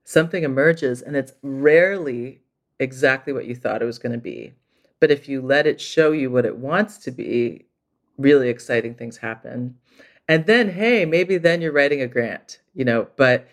something 0.06 0.44
emerges 0.44 1.02
and 1.02 1.16
it's 1.16 1.34
rarely 1.42 2.40
exactly 2.80 3.34
what 3.34 3.46
you 3.46 3.56
thought 3.56 3.82
it 3.82 3.86
was 3.86 4.00
going 4.00 4.12
to 4.12 4.18
be. 4.18 4.54
But 5.00 5.12
if 5.12 5.28
you 5.28 5.42
let 5.42 5.68
it 5.68 5.82
show 5.82 6.12
you 6.12 6.32
what 6.32 6.46
it 6.46 6.58
wants 6.58 6.98
to 7.00 7.12
be 7.12 7.66
really 8.18 8.50
exciting 8.50 8.96
things 8.96 9.18
happen. 9.18 9.76
And 10.28 10.46
then 10.46 10.70
hey 10.70 11.06
maybe 11.06 11.38
then 11.38 11.62
you're 11.62 11.72
writing 11.72 12.02
a 12.02 12.08
grant 12.08 12.60
you 12.74 12.86
know 12.86 13.08
but 13.16 13.48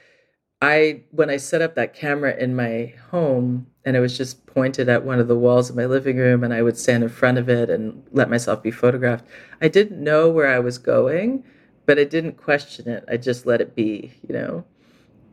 I 0.63 1.01
when 1.11 1.29
I 1.29 1.39
set 1.39 1.61
up 1.61 1.75
that 1.75 1.93
camera 1.93 2.37
in 2.37 2.55
my 2.55 2.95
home 3.11 3.67
and 3.85 3.97
it 3.97 4.01
was 4.01 4.17
just 4.17 4.47
pointed 4.47 4.89
at 4.89 5.05
one 5.05 5.19
of 5.19 5.27
the 5.27 5.37
walls 5.37 5.69
of 5.69 5.75
my 5.75 5.87
living 5.87 6.19
room 6.19 6.45
and 6.45 6.55
I 6.55 6.63
would 6.63 6.79
stand 6.79 7.03
in 7.03 7.09
front 7.09 7.37
of 7.37 7.49
it 7.49 7.69
and 7.69 8.05
let 8.13 8.31
myself 8.31 8.63
be 8.63 8.71
photographed. 8.71 9.25
I 9.61 9.67
didn't 9.67 10.03
know 10.03 10.31
where 10.31 10.47
I 10.47 10.61
was 10.61 10.79
going, 10.79 11.43
but 11.85 11.99
I 11.99 12.05
didn't 12.05 12.37
question 12.37 12.89
it. 12.89 13.05
I 13.09 13.17
just 13.17 13.45
let 13.45 13.61
it 13.61 13.75
be, 13.75 14.13
you 14.27 14.33
know. 14.33 14.65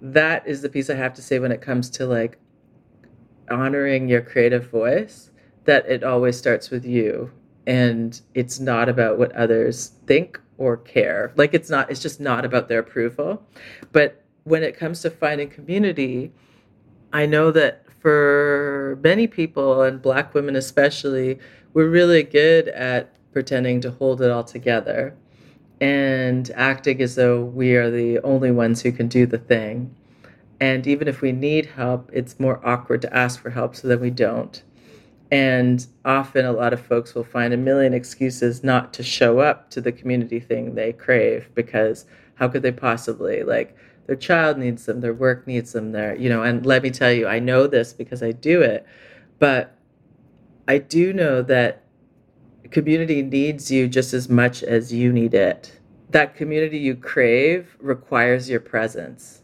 That 0.02 0.48
is 0.48 0.64
the 0.64 0.70
piece 0.70 0.90
I 0.90 0.96
have 0.96 1.14
to 1.14 1.22
say 1.22 1.38
when 1.38 1.52
it 1.52 1.62
comes 1.62 1.92
to 1.92 2.08
like 2.08 2.40
honoring 3.52 4.10
your 4.10 4.22
creative 4.22 4.72
voice 4.72 5.30
that 5.66 5.86
it 5.88 6.04
always 6.04 6.40
starts 6.40 6.72
with 6.72 6.86
you 6.86 7.32
and 7.68 8.20
it's 8.34 8.60
not 8.60 8.90
about 8.90 9.20
what 9.20 9.32
others 9.34 9.92
think 10.08 10.42
or 10.58 10.76
care. 10.76 11.34
Like 11.36 11.54
it's 11.54 11.70
not 11.70 11.92
it's 11.92 12.02
just 12.02 12.20
not 12.20 12.46
about 12.46 12.68
their 12.68 12.80
approval. 12.80 13.46
But 13.92 14.26
when 14.50 14.64
it 14.64 14.76
comes 14.76 15.02
to 15.02 15.12
finding 15.12 15.48
community, 15.48 16.32
I 17.14 17.28
know 17.28 17.52
that 17.52 17.86
for 18.02 19.00
many 19.04 19.28
people, 19.28 19.84
and 19.84 20.02
Black 20.02 20.34
women 20.34 20.56
especially, 20.56 21.38
we're 21.74 21.90
really 21.90 22.24
good 22.24 22.68
at 22.70 23.14
pretending 23.32 23.80
to 23.82 23.92
hold 23.92 24.22
it 24.22 24.32
all 24.32 24.44
together 24.44 25.16
and 25.80 26.50
acting 26.56 27.00
as 27.02 27.16
though 27.16 27.42
we 27.44 27.76
are 27.76 27.92
the 27.92 28.20
only 28.20 28.52
ones 28.52 28.82
who 28.82 28.92
can 28.92 29.08
do 29.08 29.26
the 29.26 29.38
thing. 29.38 29.96
And 30.60 30.88
even 30.88 31.08
if 31.08 31.22
we 31.22 31.32
need 31.32 31.68
help, 31.68 32.10
it's 32.12 32.40
more 32.40 32.60
awkward 32.68 33.02
to 33.04 33.16
ask 33.16 33.40
for 33.40 33.52
help, 33.52 33.76
so 33.76 33.88
that 33.88 34.02
we 34.02 34.10
don't. 34.10 34.62
And 35.32 35.86
often, 36.04 36.46
a 36.46 36.52
lot 36.52 36.74
of 36.74 36.82
folks 36.82 37.14
will 37.14 37.24
find 37.24 37.54
a 37.54 37.58
million 37.58 37.94
excuses 37.94 38.64
not 38.64 38.94
to 38.94 39.04
show 39.04 39.40
up 39.40 39.70
to 39.70 39.80
the 39.80 39.92
community 39.92 40.40
thing 40.40 40.74
they 40.74 40.92
crave 40.92 41.50
because 41.54 42.06
how 42.34 42.48
could 42.48 42.64
they 42.64 42.72
possibly? 42.72 43.44
Like, 43.44 43.78
their 44.10 44.16
child 44.16 44.58
needs 44.58 44.88
them, 44.88 45.02
their 45.02 45.14
work 45.14 45.46
needs 45.46 45.74
them, 45.74 45.92
their, 45.92 46.16
you 46.16 46.30
know, 46.30 46.42
and 46.42 46.66
let 46.66 46.82
me 46.82 46.90
tell 46.90 47.12
you, 47.12 47.28
I 47.28 47.38
know 47.38 47.68
this 47.68 47.94
because 47.94 48.24
I 48.24 48.32
do 48.32 48.60
it, 48.64 48.84
but 49.38 49.78
I 50.68 50.80
do 50.80 51.14
know 51.14 51.44
that 51.44 51.84
community 52.72 53.22
needs 53.22 53.70
you 53.70 53.88
just 53.88 54.16
as 54.16 54.28
much 54.28 54.64
as 54.64 54.92
you 54.92 55.14
need 55.14 55.36
it. 55.36 55.80
That 56.10 56.36
community 56.36 56.80
you 56.80 56.96
crave 56.96 57.78
requires 57.80 58.50
your 58.50 58.60
presence. 58.60 59.44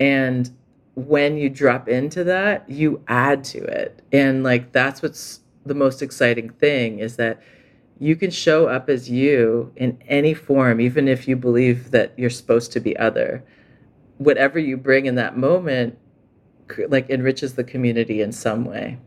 And 0.00 0.50
when 0.96 1.36
you 1.36 1.48
drop 1.48 1.88
into 1.88 2.24
that, 2.24 2.68
you 2.68 3.04
add 3.06 3.44
to 3.44 3.62
it. 3.62 4.02
And 4.10 4.42
like 4.42 4.72
that's 4.72 5.00
what's 5.00 5.42
the 5.64 5.76
most 5.76 6.02
exciting 6.02 6.50
thing 6.50 6.98
is 6.98 7.14
that 7.18 7.40
you 8.00 8.16
can 8.16 8.32
show 8.32 8.66
up 8.66 8.90
as 8.90 9.08
you 9.08 9.72
in 9.76 10.02
any 10.08 10.34
form, 10.34 10.80
even 10.80 11.06
if 11.06 11.28
you 11.28 11.36
believe 11.36 11.92
that 11.92 12.12
you're 12.16 12.30
supposed 12.30 12.72
to 12.72 12.80
be 12.80 12.96
other 12.96 13.44
whatever 14.24 14.58
you 14.58 14.76
bring 14.76 15.06
in 15.06 15.14
that 15.16 15.36
moment 15.36 15.98
like 16.88 17.10
enriches 17.10 17.54
the 17.54 17.64
community 17.64 18.20
in 18.22 18.32
some 18.32 18.64
way. 18.64 18.98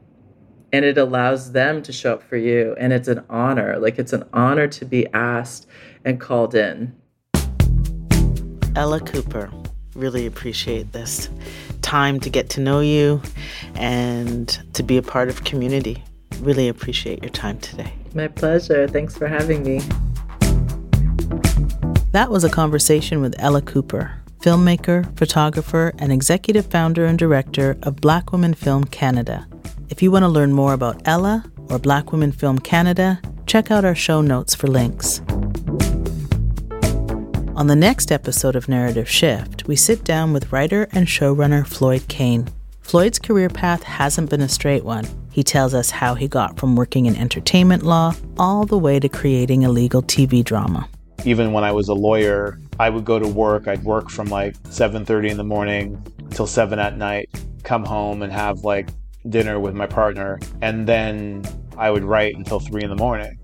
And 0.71 0.84
it 0.84 0.97
allows 0.97 1.54
them 1.54 1.82
to 1.84 1.91
show 1.91 2.13
up 2.13 2.23
for 2.23 2.38
you 2.38 2.75
and 2.78 2.91
it's 2.91 3.08
an 3.08 3.23
honor 3.30 3.78
like 3.80 3.97
it's 3.97 4.13
an 4.13 4.25
honor 4.34 4.67
to 4.67 4.86
be 4.86 5.08
asked 5.13 5.67
and 6.04 6.19
called 6.19 6.54
in. 6.54 6.95
Ella 8.75 8.99
cooper 8.99 9.49
really 9.95 10.25
appreciate 10.25 10.91
this 10.91 11.30
time 11.82 12.19
to 12.19 12.30
get 12.30 12.49
to 12.49 12.60
know 12.60 12.82
you 12.82 13.21
and 13.75 14.60
to 14.73 14.84
be 14.84 14.97
a 14.97 15.01
part 15.01 15.30
of 15.30 15.43
community. 15.45 16.04
Really 16.39 16.67
appreciate 16.67 17.23
your 17.23 17.30
time 17.30 17.60
today. 17.60 17.93
My 18.13 18.28
pleasure. 18.28 18.88
Thanks 18.88 19.17
for 19.17 19.28
having 19.28 19.63
me. 19.63 19.80
That 22.12 22.30
was 22.30 22.43
a 22.43 22.49
conversation 22.49 23.21
with 23.21 23.36
ella 23.39 23.62
cooper 23.62 24.21
filmmaker, 24.46 25.04
photographer, 25.18 25.92
and 25.98 26.12
executive 26.12 26.68
founder 26.68 27.08
and 27.08 27.18
director 27.18 27.76
of 27.82 27.96
Black 27.96 28.32
Women 28.32 28.54
Film 28.54 28.84
Canada. 28.84 29.48
If 29.90 30.04
you 30.04 30.12
want 30.12 30.22
to 30.22 30.30
learn 30.30 30.54
more 30.54 30.74
about 30.74 31.02
Ella 31.06 31.44
or 31.68 31.80
Black 31.80 32.12
Women 32.12 32.32
Film 32.32 32.60
Canada, 32.60 33.20
check 33.48 33.72
out 33.72 33.84
our 33.84 33.96
show 33.96 34.22
notes 34.22 34.54
for 34.54 34.68
links. 34.68 35.22
On 37.56 37.66
the 37.66 37.76
next 37.76 38.12
episode 38.12 38.56
of 38.56 38.70
Narrative 38.70 39.10
Shift, 39.10 39.68
we 39.68 39.76
sit 39.76 40.04
down 40.04 40.32
with 40.32 40.52
writer 40.52 40.88
and 40.92 41.08
showrunner 41.08 41.66
Floyd 41.66 42.08
Kane. 42.08 42.48
Floyd's 42.82 43.18
career 43.18 43.50
path 43.50 43.82
hasn't 43.82 44.30
been 44.30 44.42
a 44.42 44.50
straight 44.50 44.86
one. 44.86 45.08
He 45.32 45.42
tells 45.42 45.74
us 45.74 45.90
how 45.90 46.14
he 46.14 46.28
got 46.28 46.60
from 46.60 46.76
working 46.76 47.08
in 47.08 47.16
entertainment 47.16 47.82
law 47.82 48.14
all 48.38 48.68
the 48.68 48.78
way 48.78 49.00
to 49.00 49.10
creating 49.10 49.66
a 49.66 49.72
legal 49.72 50.04
TV 50.04 50.44
drama. 50.44 50.88
Even 51.26 51.54
when 51.54 51.64
I 51.64 51.72
was 51.72 51.90
a 51.90 51.94
lawyer, 51.96 52.60
I 52.80 52.92
would 52.92 53.04
go 53.04 53.18
to 53.18 53.28
work. 53.28 53.68
I'd 53.68 53.84
work 53.84 54.12
from 54.12 54.28
like 54.28 54.56
7:30 54.70 55.32
in 55.32 55.38
the 55.38 55.44
morning 55.44 56.00
till 56.30 56.46
7 56.46 56.78
at 56.78 56.98
night, 56.98 57.30
come 57.64 57.84
home 57.84 58.22
and 58.22 58.32
have 58.32 58.64
like 58.64 58.90
dinner 59.28 59.60
with 59.60 59.74
my 59.74 59.88
partner, 59.88 60.40
and 60.62 60.88
then 60.88 61.44
I 61.78 61.90
would 61.90 62.04
write 62.04 62.36
until 62.36 62.60
3 62.60 62.84
in 62.84 62.90
the 62.90 62.96
morning. 62.96 63.40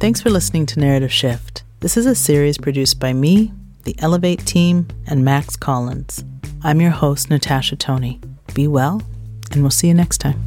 Thanks 0.00 0.22
for 0.22 0.30
listening 0.30 0.64
to 0.66 0.80
Narrative 0.80 1.12
Shift. 1.12 1.62
This 1.80 1.98
is 1.98 2.06
a 2.06 2.14
series 2.14 2.56
produced 2.56 2.98
by 2.98 3.12
me, 3.12 3.52
the 3.84 3.96
Elevate 3.98 4.46
team, 4.46 4.88
and 5.06 5.22
Max 5.22 5.56
Collins. 5.56 6.24
I'm 6.62 6.80
your 6.80 6.90
host, 6.90 7.28
Natasha 7.28 7.76
Tony. 7.76 8.18
Be 8.54 8.66
well, 8.66 9.02
and 9.52 9.60
we'll 9.60 9.70
see 9.70 9.88
you 9.88 9.94
next 9.94 10.18
time. 10.18 10.42